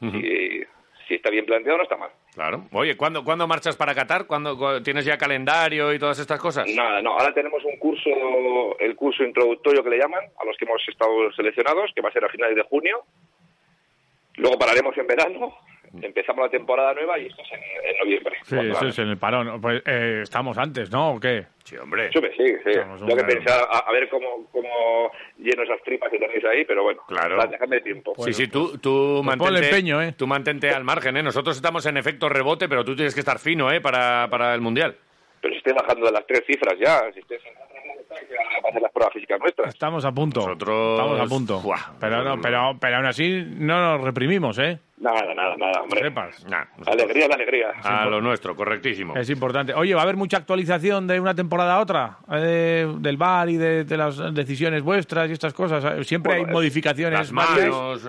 si, 0.00 0.62
si 1.10 1.16
está 1.16 1.28
bien 1.28 1.44
planteado 1.44 1.76
no 1.78 1.82
está 1.82 1.96
mal. 1.96 2.10
Claro. 2.34 2.62
Oye, 2.70 2.96
¿cuándo, 2.96 3.24
¿cuándo 3.24 3.48
marchas 3.48 3.76
para 3.76 3.96
Qatar? 3.96 4.26
¿Cuándo, 4.28 4.56
cu- 4.56 4.80
¿Tienes 4.80 5.04
ya 5.04 5.18
calendario 5.18 5.92
y 5.92 5.98
todas 5.98 6.20
estas 6.20 6.38
cosas? 6.40 6.68
Nada, 6.72 7.02
no, 7.02 7.10
ahora 7.18 7.34
tenemos 7.34 7.64
un 7.64 7.76
curso, 7.78 8.78
el 8.78 8.94
curso 8.94 9.24
introductorio 9.24 9.82
que 9.82 9.90
le 9.90 9.98
llaman, 9.98 10.22
a 10.40 10.44
los 10.44 10.56
que 10.56 10.66
hemos 10.66 10.80
estado 10.88 11.32
seleccionados, 11.32 11.90
que 11.94 12.00
va 12.00 12.10
a 12.10 12.12
ser 12.12 12.24
a 12.24 12.28
finales 12.28 12.54
de 12.54 12.62
junio. 12.62 13.02
Luego 14.36 14.56
pararemos 14.56 14.96
en 14.96 15.06
verano, 15.08 15.52
empezamos 16.02 16.44
la 16.44 16.50
temporada 16.50 16.94
nueva 16.94 17.18
y 17.18 17.26
esto 17.26 17.42
es 17.42 17.52
en, 17.52 17.60
en 17.60 17.98
noviembre. 17.98 18.36
Sí, 18.44 18.56
eso 18.58 18.86
es 18.88 18.98
en 18.98 19.08
el 19.08 19.18
parón. 19.18 19.60
Pues 19.60 19.82
eh, 19.86 20.20
estamos 20.22 20.56
antes, 20.58 20.90
¿no? 20.90 21.14
¿O 21.14 21.20
qué? 21.20 21.46
Sí, 21.64 21.76
hombre. 21.76 22.10
Yo 22.12 22.20
me 22.20 22.30
sí, 22.30 22.44
sí. 22.64 22.78
Un 22.78 23.06
Tengo 23.06 23.16
que 23.16 23.24
pensar 23.24 23.60
a, 23.70 23.78
a 23.78 23.92
ver 23.92 24.08
cómo, 24.08 24.48
cómo 24.50 25.10
lleno 25.38 25.62
esas 25.62 25.80
tripas 25.82 26.10
que 26.10 26.18
tenéis 26.18 26.44
ahí, 26.44 26.64
pero 26.64 26.82
bueno, 26.82 27.02
Claro. 27.06 27.36
déjame 27.46 27.80
tiempo. 27.80 28.14
sí, 28.24 28.32
sí, 28.32 28.48
tú, 28.48 28.78
tú, 28.78 29.22
pues 29.24 29.36
mantente, 29.38 29.68
empeño, 29.68 30.02
¿eh? 30.02 30.12
tú 30.16 30.26
mantente 30.26 30.70
al 30.70 30.84
margen, 30.84 31.16
¿eh? 31.16 31.22
Nosotros 31.22 31.56
estamos 31.56 31.84
en 31.86 31.96
efecto 31.96 32.28
rebote, 32.28 32.68
pero 32.68 32.84
tú 32.84 32.94
tienes 32.96 33.14
que 33.14 33.20
estar 33.20 33.38
fino, 33.38 33.70
¿eh? 33.72 33.80
Para, 33.80 34.28
para 34.30 34.54
el 34.54 34.60
Mundial. 34.60 34.96
Pero 35.40 35.54
si 35.54 35.58
estoy 35.58 35.72
bajando 35.72 36.06
de 36.06 36.12
las 36.12 36.26
tres 36.26 36.42
cifras 36.46 36.74
ya, 36.78 37.10
si 37.14 37.20
estoy 37.20 37.38
para 38.28 38.68
hacer 38.70 38.82
las 38.82 38.92
pruebas 38.92 39.12
físicas 39.14 39.40
nuestras. 39.40 39.68
Estamos 39.68 40.04
a 40.04 40.12
punto. 40.12 40.40
Nosotros- 40.40 40.98
Estamos 41.00 41.20
a 41.20 41.24
punto. 41.26 41.62
Pero, 42.00 42.22
no, 42.24 42.40
pero, 42.40 42.76
pero 42.80 42.96
aún 42.96 43.06
así 43.06 43.44
no 43.58 43.80
nos 43.96 44.04
reprimimos, 44.04 44.58
¿eh? 44.58 44.78
Nada, 44.98 45.34
nada, 45.34 45.56
nada, 45.56 45.80
hombre. 45.82 46.00
Sepas. 46.02 46.44
Nah, 46.46 46.64
nosotros- 46.76 46.88
Alegría, 47.02 47.26
la 47.28 47.34
alegría. 47.36 47.70
a 47.82 48.04
lo 48.06 48.20
nuestro, 48.20 48.54
correctísimo. 48.54 49.16
Es 49.16 49.30
importante. 49.30 49.72
Oye, 49.72 49.94
¿va 49.94 50.00
a 50.00 50.04
haber 50.04 50.16
mucha 50.16 50.36
actualización 50.36 51.06
de 51.06 51.18
una 51.20 51.34
temporada 51.34 51.74
a 51.76 51.80
otra? 51.80 52.18
Eh, 52.32 52.86
del 52.98 53.16
VAR 53.16 53.48
y 53.48 53.56
de, 53.56 53.84
de 53.84 53.96
las 53.96 54.34
decisiones 54.34 54.82
vuestras 54.82 55.30
y 55.30 55.32
estas 55.32 55.54
cosas. 55.54 56.06
Siempre 56.06 56.34
Bueno, 56.34 56.48
hay 56.48 56.52
modificaciones 56.52 57.18
Las 57.18 57.32
varias. 57.32 57.70
manos... 57.70 58.04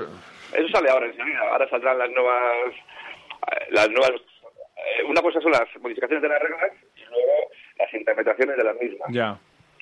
Eso 0.54 0.68
sale 0.74 0.90
ahora 0.90 1.06
enseguida. 1.06 1.40
Ahora 1.50 1.70
saldrán 1.70 1.98
las 1.98 2.10
nuevas. 2.12 2.74
eh, 2.76 3.68
Las 3.72 3.90
nuevas 3.90 4.12
eh, 4.12 5.04
una 5.08 5.22
cosa 5.22 5.40
son 5.40 5.52
las 5.54 5.62
modificaciones 5.82 6.22
de 6.22 6.28
las 6.28 6.42
reglas 6.42 6.72
y 6.98 7.02
luego 7.10 7.52
las 7.80 7.94
interpretaciones 7.94 8.58
de 8.58 8.64
las 8.66 8.76
mismas. 8.82 9.08
Ya. 9.12 9.38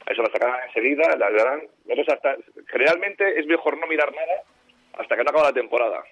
Eso 0.09 0.21
las 0.23 0.31
sacarán 0.31 0.59
enseguida, 0.67 1.03
las 1.17 1.33
darán. 1.33 1.61
Nosotros 1.85 2.09
hasta, 2.15 2.35
generalmente 2.67 3.39
es 3.39 3.45
mejor 3.45 3.77
no 3.79 3.87
mirar 3.87 4.11
nada 4.11 4.41
hasta 4.97 5.15
que 5.15 5.23
no 5.23 5.29
acaba 5.29 5.47
la 5.49 5.53
temporada. 5.53 6.03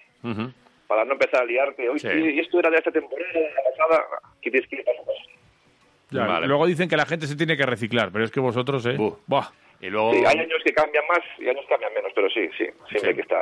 Para 0.86 1.04
no 1.04 1.12
empezar 1.12 1.42
a 1.42 1.44
liarte. 1.44 1.88
Hoy 1.88 1.98
Sí. 1.98 2.08
y 2.08 2.38
esto 2.40 2.58
era 2.60 2.70
de 2.70 2.78
esta 2.78 2.90
temporada, 2.90 3.30
de 3.32 3.40
la 3.42 3.62
pasada. 3.70 4.04
¿Qué 4.40 4.50
tienes 4.50 4.68
que 4.70 4.76
ir 4.76 4.84
paso 4.84 5.02
a 5.02 5.04
paso? 5.06 5.18
Ya, 6.10 6.26
Vale. 6.26 6.46
Luego 6.46 6.66
dicen 6.66 6.88
que 6.88 6.96
la 6.96 7.04
gente 7.04 7.26
se 7.26 7.36
tiene 7.36 7.56
que 7.56 7.66
reciclar, 7.66 8.10
pero 8.10 8.24
es 8.24 8.30
que 8.30 8.40
vosotros, 8.40 8.86
¿eh? 8.86 8.96
Buah. 9.26 9.48
Y 9.80 9.90
luego... 9.90 10.12
Sí, 10.14 10.18
hay 10.24 10.38
años 10.38 10.62
que 10.64 10.72
cambian 10.72 11.04
más 11.06 11.20
y 11.38 11.48
años 11.48 11.62
que 11.62 11.68
cambian 11.74 11.92
menos, 11.94 12.12
pero 12.14 12.28
sí, 12.30 12.48
sí, 12.56 12.64
siempre 12.88 13.00
Sí. 13.00 13.06
hay 13.08 13.14
que 13.14 13.20
estar. 13.20 13.40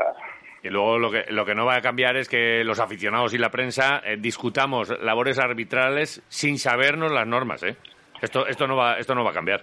Y 0.64 0.68
luego 0.70 0.98
lo 0.98 1.10
que, 1.10 1.24
lo 1.28 1.44
que 1.44 1.54
no 1.54 1.64
va 1.64 1.76
a 1.76 1.80
cambiar 1.80 2.16
es 2.16 2.28
que 2.28 2.64
los 2.64 2.80
aficionados 2.80 3.32
y 3.34 3.38
la 3.38 3.50
prensa 3.50 4.02
eh, 4.04 4.16
discutamos 4.18 4.88
labores 5.00 5.38
arbitrales 5.38 6.22
sin 6.28 6.58
sabernos 6.58 7.12
las 7.12 7.26
normas, 7.26 7.62
¿eh? 7.62 7.76
Esto, 8.20 8.46
esto, 8.48 8.66
no 8.66 8.74
va, 8.76 8.98
esto 8.98 9.14
no 9.14 9.22
va 9.22 9.30
a 9.30 9.34
cambiar. 9.34 9.62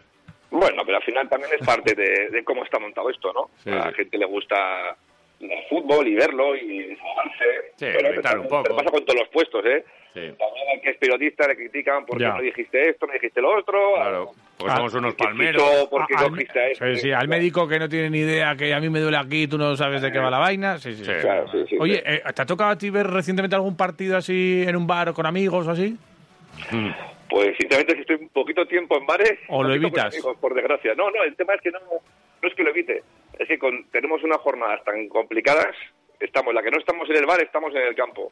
Bueno, 0.53 0.83
pero 0.85 0.97
al 0.97 1.03
final 1.03 1.27
también 1.27 1.51
es 1.59 1.65
parte 1.65 1.95
de, 1.95 2.29
de 2.29 2.43
cómo 2.43 2.63
está 2.63 2.77
montado 2.79 3.09
esto, 3.09 3.33
¿no? 3.33 3.49
Sí, 3.63 3.71
a 3.71 3.85
la 3.87 3.91
gente 3.93 4.17
le 4.19 4.25
gusta 4.25 4.95
el 5.39 5.49
fútbol 5.67 6.07
y 6.07 6.13
verlo 6.15 6.55
y 6.55 6.83
desahogarse. 6.89 7.45
Sí, 7.75 7.85
Pero 7.91 8.21
también- 8.21 8.39
un 8.41 8.47
poco. 8.47 8.63
pero 8.63 8.75
pasa 8.77 8.91
con 8.91 9.03
todos 9.05 9.19
los 9.19 9.29
puestos, 9.29 9.65
¿eh? 9.65 9.83
Sí. 10.13 10.21
También 10.37 10.67
al 10.75 10.81
que 10.81 10.89
es 10.91 10.97
periodista 10.97 11.47
le 11.47 11.55
critican 11.55 12.05
porque 12.05 12.23
Ya. 12.23 12.33
no 12.35 12.41
dijiste 12.41 12.87
esto, 12.89 13.07
no 13.07 13.13
dijiste 13.13 13.41
lo 13.41 13.57
otro. 13.57 13.95
Claro, 13.95 14.31
pues 14.57 14.71
Ah, 14.71 14.75
somos 14.77 14.93
unos 14.93 15.15
palmeros. 15.15 15.87
porque 15.89 16.13
A- 16.15 16.19
no 16.21 16.25
al, 16.27 16.31
dijiste 16.33 16.59
a 16.59 16.67
este. 16.67 16.95
sí, 16.95 17.01
sí, 17.01 17.11
al 17.11 17.27
médico 17.27 17.67
que 17.67 17.79
no 17.79 17.89
tiene 17.89 18.11
ni 18.11 18.19
idea, 18.19 18.55
que 18.55 18.71
a 18.75 18.79
mí 18.79 18.89
me 18.91 18.99
duele 18.99 19.17
aquí, 19.17 19.47
tú 19.47 19.57
no 19.57 19.75
sabes 19.75 20.03
de 20.03 20.11
qué 20.11 20.19
va 20.19 20.29
la 20.29 20.37
vaina. 20.37 20.77
Sí, 20.77 20.93
sí. 20.93 21.03
Sí. 21.03 21.11
Claro, 21.19 21.51
sí, 21.51 21.65
sí, 21.67 21.77
Oye, 21.79 21.95
sí. 21.95 22.01
eh, 22.05 22.21
¿te 22.33 22.41
ha 22.43 22.45
tocado 22.45 22.69
a 22.69 22.77
ti 22.77 22.91
ver 22.91 23.07
recientemente 23.07 23.55
algún 23.55 23.75
partido 23.75 24.15
así 24.15 24.63
en 24.67 24.75
un 24.75 24.85
bar 24.85 25.09
o 25.09 25.13
con 25.15 25.25
amigos 25.25 25.67
o 25.67 25.71
así? 25.71 25.97
Mm. 26.71 26.89
Pues 27.33 27.57
sinceramente 27.57 27.95
si 27.95 28.01
estoy 28.01 28.17
un 28.17 28.29
poquito 28.29 28.63
tiempo 28.67 28.95
en 28.95 29.07
bares... 29.07 29.39
¿O 29.49 29.63
lo 29.63 29.73
evitas? 29.73 30.13
amigos, 30.13 30.37
por 30.39 30.53
desgracia. 30.53 30.93
No, 30.93 31.09
no, 31.09 31.23
el 31.23 31.35
tema 31.35 31.55
es 31.55 31.61
que 31.61 31.71
no, 31.71 31.79
no 31.79 32.47
es 32.47 32.53
que 32.53 32.61
lo 32.61 32.69
evite. 32.69 33.01
Es 33.39 33.47
que 33.47 33.57
con- 33.57 33.85
tenemos 33.85 34.21
unas 34.21 34.37
jornadas 34.37 34.83
tan 34.83 35.07
complicadas, 35.09 35.75
estamos, 36.19 36.53
la 36.53 36.61
que 36.61 36.69
no 36.69 36.77
estamos 36.77 37.09
en 37.09 37.15
el 37.15 37.25
bar, 37.25 37.41
estamos 37.41 37.73
en 37.73 37.81
el 37.81 37.95
campo. 37.95 38.31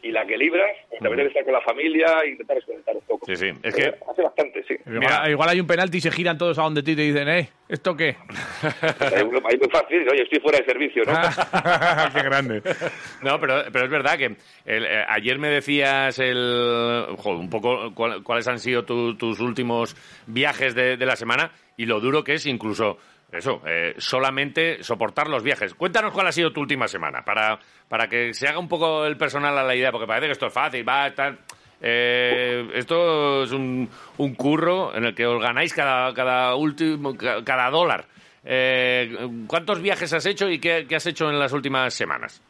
Y 0.00 0.12
la 0.12 0.24
que 0.24 0.36
libras, 0.38 0.70
pues 0.88 1.00
también 1.00 1.16
debe 1.18 1.28
estar 1.30 1.42
con 1.44 1.52
la 1.54 1.60
familia 1.62 2.06
e 2.24 2.28
intentar 2.30 2.56
desconectar 2.56 2.94
un 2.94 3.02
poco. 3.02 3.26
Sí, 3.26 3.34
sí, 3.34 3.50
es 3.64 3.74
que- 3.74 3.94
Hace 4.08 4.22
bastante, 4.22 4.62
sí. 4.68 4.76
Igual, 4.86 5.30
igual 5.30 5.48
hay 5.48 5.60
un 5.60 5.66
penalti 5.66 5.98
y 5.98 6.00
se 6.00 6.10
giran 6.12 6.38
todos 6.38 6.56
a 6.58 6.62
donde 6.62 6.82
ti 6.84 6.92
y 6.92 6.96
te 6.96 7.02
dicen, 7.02 7.28
eh, 7.28 7.48
¿esto 7.68 7.96
qué? 7.96 8.16
Ahí 9.00 9.24
muy 9.24 9.68
fácil, 9.70 10.08
oye, 10.08 10.22
estoy 10.22 10.40
fuera 10.40 10.58
de 10.58 10.64
servicio, 10.66 11.02
¿no? 11.04 11.12
qué 12.14 12.22
grande. 12.22 12.62
No, 13.22 13.40
pero, 13.40 13.64
pero 13.72 13.84
es 13.86 13.90
verdad 13.90 14.16
que 14.16 14.36
el- 14.64 14.84
eh, 14.86 15.04
ayer 15.08 15.38
me 15.38 15.48
decías 15.48 16.16
el, 16.20 17.06
joder, 17.16 17.40
un 17.40 17.50
poco 17.50 17.92
cuál- 17.94 18.22
cuáles 18.22 18.46
han 18.46 18.60
sido 18.60 18.84
tu- 18.84 19.16
tus 19.16 19.40
últimos 19.40 19.96
viajes 20.28 20.74
de, 20.76 20.96
de 20.96 21.06
la 21.06 21.16
semana 21.16 21.50
y 21.76 21.86
lo 21.86 21.98
duro 22.00 22.22
que 22.22 22.34
es 22.34 22.46
incluso 22.46 22.98
eso, 23.32 23.60
eh, 23.66 23.94
solamente 23.98 24.82
soportar 24.82 25.28
los 25.28 25.42
viajes. 25.42 25.74
Cuéntanos 25.74 26.12
cuál 26.12 26.26
ha 26.28 26.32
sido 26.32 26.50
tu 26.52 26.60
última 26.60 26.88
semana 26.88 27.22
para, 27.24 27.58
para 27.88 28.08
que 28.08 28.32
se 28.34 28.48
haga 28.48 28.58
un 28.58 28.68
poco 28.68 29.04
el 29.04 29.16
personal 29.16 29.56
a 29.58 29.62
la 29.62 29.74
idea, 29.76 29.90
porque 29.92 30.06
parece 30.06 30.26
que 30.26 30.32
esto 30.32 30.46
es 30.46 30.52
fácil, 30.54 30.88
va, 30.88 31.12
tal. 31.14 31.38
Eh, 31.80 32.68
esto 32.74 33.44
es 33.44 33.52
un, 33.52 33.88
un 34.16 34.34
curro 34.34 34.94
en 34.96 35.04
el 35.04 35.14
que 35.14 35.26
os 35.26 35.40
ganáis 35.42 35.72
cada, 35.74 36.12
cada, 36.14 36.54
último, 36.56 37.16
ca- 37.16 37.44
cada 37.44 37.70
dólar. 37.70 38.06
Eh, 38.44 39.14
¿Cuántos 39.46 39.80
viajes 39.82 40.12
has 40.12 40.24
hecho 40.26 40.48
y 40.48 40.58
qué, 40.58 40.86
qué 40.88 40.96
has 40.96 41.06
hecho 41.06 41.28
en 41.28 41.38
las 41.38 41.52
últimas 41.52 41.92
semanas? 41.94 42.42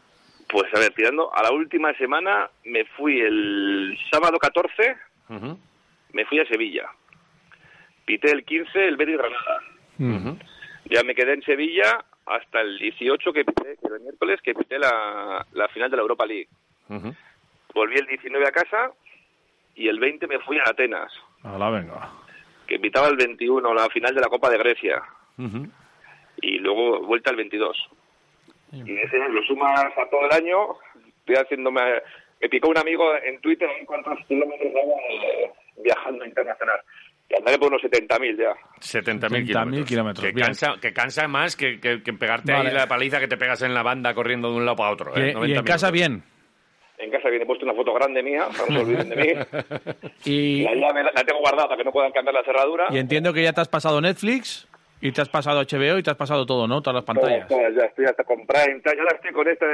Pues 0.49 0.65
a 0.75 0.79
ver, 0.79 0.93
tirando 0.95 1.35
a 1.35 1.43
la 1.43 1.51
última 1.51 1.93
semana, 1.95 2.49
me 2.65 2.85
fui 2.97 3.21
el 3.21 3.99
sábado 4.11 4.39
14, 4.39 4.97
Ujú, 5.29 5.59
me 6.13 6.25
fui 6.25 6.39
a 6.41 6.47
Sevilla. 6.47 6.89
Pité 8.07 8.31
el 8.33 8.45
15 8.45 8.87
el 8.89 8.97
Betis 8.97 9.19
Granada. 9.19 9.61
ujú. 9.99 10.39
Ya 10.91 11.03
me 11.03 11.15
quedé 11.15 11.35
en 11.35 11.43
Sevilla 11.43 12.05
hasta 12.27 12.61
el 12.61 12.79
18, 12.79 13.33
que 13.33 13.45
pité, 13.45 13.77
que 13.81 13.95
el 13.95 14.01
miércoles, 14.01 14.41
que 14.43 14.55
pité 14.55 14.79
la, 14.79 15.47
la 15.53 15.69
final 15.69 15.91
de 15.91 15.97
la 15.97 16.03
Europa 16.03 16.27
League. 16.27 16.49
Volví 17.75 17.97
el 17.99 18.07
19 18.07 18.47
a 18.47 18.53
casa 18.53 18.91
y 19.75 19.89
el 19.89 19.99
20 19.99 20.27
me 20.27 20.39
fui 20.41 20.59
a 20.59 20.65
Atenas, 20.71 21.13
Hola, 21.45 21.71
venga. 21.71 22.11
que 22.67 22.79
pitaba 22.79 23.09
el 23.09 23.17
21, 23.17 23.73
la 23.75 23.89
final 23.91 24.15
de 24.15 24.21
la 24.21 24.29
Copa 24.29 24.51
de 24.51 24.59
Grecia. 24.59 25.03
Y 26.41 26.59
luego 26.59 27.01
vuelta 27.07 27.31
el 27.31 27.37
22. 27.37 27.89
Y 28.73 28.99
ese 28.99 29.19
lo 29.31 29.43
sumas 29.45 29.85
a 29.97 30.09
todo 30.11 30.27
el 30.27 30.33
año, 30.33 30.69
estoy 31.21 31.37
haciéndome... 31.37 31.81
Me 32.41 32.49
picó 32.49 32.69
un 32.69 32.79
amigo 32.79 33.17
en 33.17 33.41
Twitter 33.41 33.69
en 33.81 33.85
cuántos 33.85 34.17
kilómetros 34.29 34.69
hago 34.73 34.97
eh, 35.11 35.51
viajando 35.83 36.25
internacional. 36.25 36.79
Y 37.31 37.37
andaré 37.37 37.59
por 37.59 37.69
unos 37.69 37.83
70.000 37.83 38.39
ya. 38.39 38.53
70.000 38.81 39.21
70.000 39.21 39.47
kilómetros. 39.47 39.87
kilómetros, 39.87 40.25
Que 40.27 40.33
bien. 40.33 40.47
cansa, 40.47 40.75
que 40.81 40.93
cansa 40.95 41.29
más 41.29 41.57
que, 41.57 41.79
que- 41.79 42.03
que 42.03 42.13
pegarte 42.15 42.53
Vale. 42.53 42.71
ahí 42.71 42.75
la 42.75 42.87
paliza 42.89 43.21
que 43.21 43.29
te 43.29 43.37
pegas 43.37 43.61
en 43.63 43.75
la 43.75 43.83
banda 43.83 44.15
corriendo 44.15 44.51
de 44.51 44.57
un 44.57 44.65
lado 44.65 44.77
para 44.77 44.91
otro. 44.93 45.13
Y, 45.15 45.21
¿eh? 45.21 45.31
y 45.31 45.35
90 45.35 45.59
en 45.61 45.65
casa 45.67 45.91
bien. 45.91 46.23
En 46.97 47.11
casa 47.11 47.29
viene 47.29 47.45
puesto 47.47 47.65
una 47.65 47.75
foto 47.75 47.93
grande 47.95 48.23
mía, 48.23 48.47
para 48.51 48.65
que 48.67 48.73
no 48.73 48.79
se 48.81 48.85
olviden 48.87 49.09
de 49.11 49.17
mí. 49.17 49.33
Y, 50.25 50.63
La 50.65 50.75
llave 50.75 51.05
la 51.05 51.13
la 51.15 51.23
tengo 51.25 51.41
guardada 51.41 51.69
para 51.69 51.77
que 51.79 51.85
no 51.85 51.93
puedan 51.93 52.11
cambiar 52.13 52.35
la 52.35 52.43
cerradura. 52.45 52.87
y 52.91 52.99
entiendo 52.99 53.33
que 53.33 53.43
ya 53.43 53.53
te 53.53 53.61
has 53.61 53.69
pasado 53.69 54.01
Netflix 54.01 54.67
y 55.01 55.13
te 55.13 55.21
has 55.21 55.29
pasado 55.29 55.61
HBO 55.63 55.99
y 55.99 56.03
te 56.03 56.11
has 56.11 56.17
pasado 56.17 56.45
todo, 56.47 56.67
¿no? 56.67 56.81
Todas 56.83 56.95
las 56.97 57.05
pantallas. 57.05 57.47
Ya 57.49 57.85
estoy 57.85 58.07
hasta 58.07 58.25
con 58.25 58.45
Prime. 58.47 58.81
Ya 58.85 58.95
la 58.95 59.15
estoy 59.15 59.33
con 59.33 59.47
este... 59.49 59.67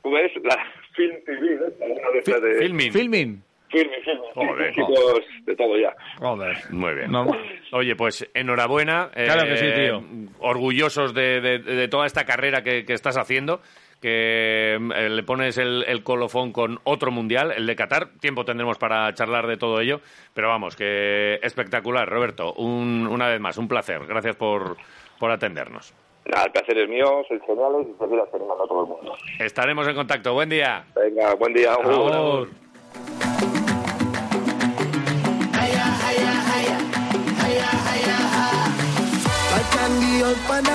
¿Cómo 0.00 0.16
es? 0.18 0.32
La 0.44 0.56
Film 0.94 1.16
TV, 1.26 1.56
¿no? 1.56 2.40
De... 2.40 2.54
Filming. 2.60 2.92
Filming. 2.92 3.42
Filming, 3.82 4.02
filming. 4.04 4.32
Joder. 4.34 4.72
Chicos, 4.74 5.24
de 5.44 5.56
todo 5.56 5.78
ya. 5.78 5.94
Joder. 6.18 6.56
Muy 6.70 6.94
bien. 6.94 7.10
No. 7.10 7.26
Oye, 7.72 7.94
pues 7.96 8.28
enhorabuena. 8.34 9.10
Claro 9.12 9.44
que 9.46 9.56
sí, 9.56 9.66
tío. 9.74 10.02
Orgullosos 10.40 11.14
de, 11.14 11.40
de- 11.40 11.58
de 11.58 11.88
toda 11.88 12.06
esta 12.06 12.24
carrera 12.24 12.62
que, 12.62 12.84
que 12.84 12.92
estás 12.92 13.16
haciendo. 13.16 13.60
Que 14.00 14.74
eh, 14.74 15.08
le 15.08 15.22
pones 15.22 15.56
el, 15.56 15.82
el 15.88 16.02
colofón 16.02 16.52
con 16.52 16.78
otro 16.84 17.10
mundial, 17.10 17.52
el 17.56 17.66
de 17.66 17.74
Qatar. 17.76 18.08
Tiempo 18.20 18.44
tendremos 18.44 18.76
para 18.78 19.12
charlar 19.14 19.46
de 19.46 19.56
todo 19.56 19.80
ello. 19.80 20.00
Pero 20.34 20.48
vamos, 20.48 20.76
que 20.76 21.38
espectacular, 21.42 22.06
Roberto. 22.08 22.52
Un- 22.54 23.06
una 23.10 23.28
vez 23.28 23.40
más, 23.40 23.56
un 23.56 23.68
placer. 23.68 24.04
Gracias 24.06 24.36
por, 24.36 24.76
por 25.18 25.30
atendernos. 25.30 25.94
Nada, 26.26 26.44
el 26.46 26.52
placer 26.52 26.76
es 26.78 26.88
mío, 26.88 27.22
sois 27.28 27.40
geniales 27.46 27.86
y 27.88 27.98
seguir 28.02 28.18
a 28.20 28.26
todo 28.26 28.82
el 28.82 28.88
mundo. 28.88 29.16
Estaremos 29.38 29.86
en 29.88 29.94
contacto. 29.94 30.34
Buen 30.34 30.48
día. 30.50 30.84
Venga, 30.94 31.34
buen 31.34 31.54
día. 31.54 31.74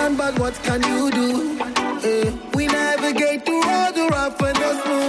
Down, 0.01 0.15
but 0.15 0.39
what 0.39 0.53
can 0.63 0.81
you 0.83 1.11
do? 1.11 1.29
Eh, 2.03 2.31
we 2.55 2.65
navigate 2.67 3.45
through 3.45 3.63
all 3.63 3.91
the 3.93 4.07
rough 4.11 4.41
and 4.41 4.55
the 4.55 4.81
smooth. 4.81 5.00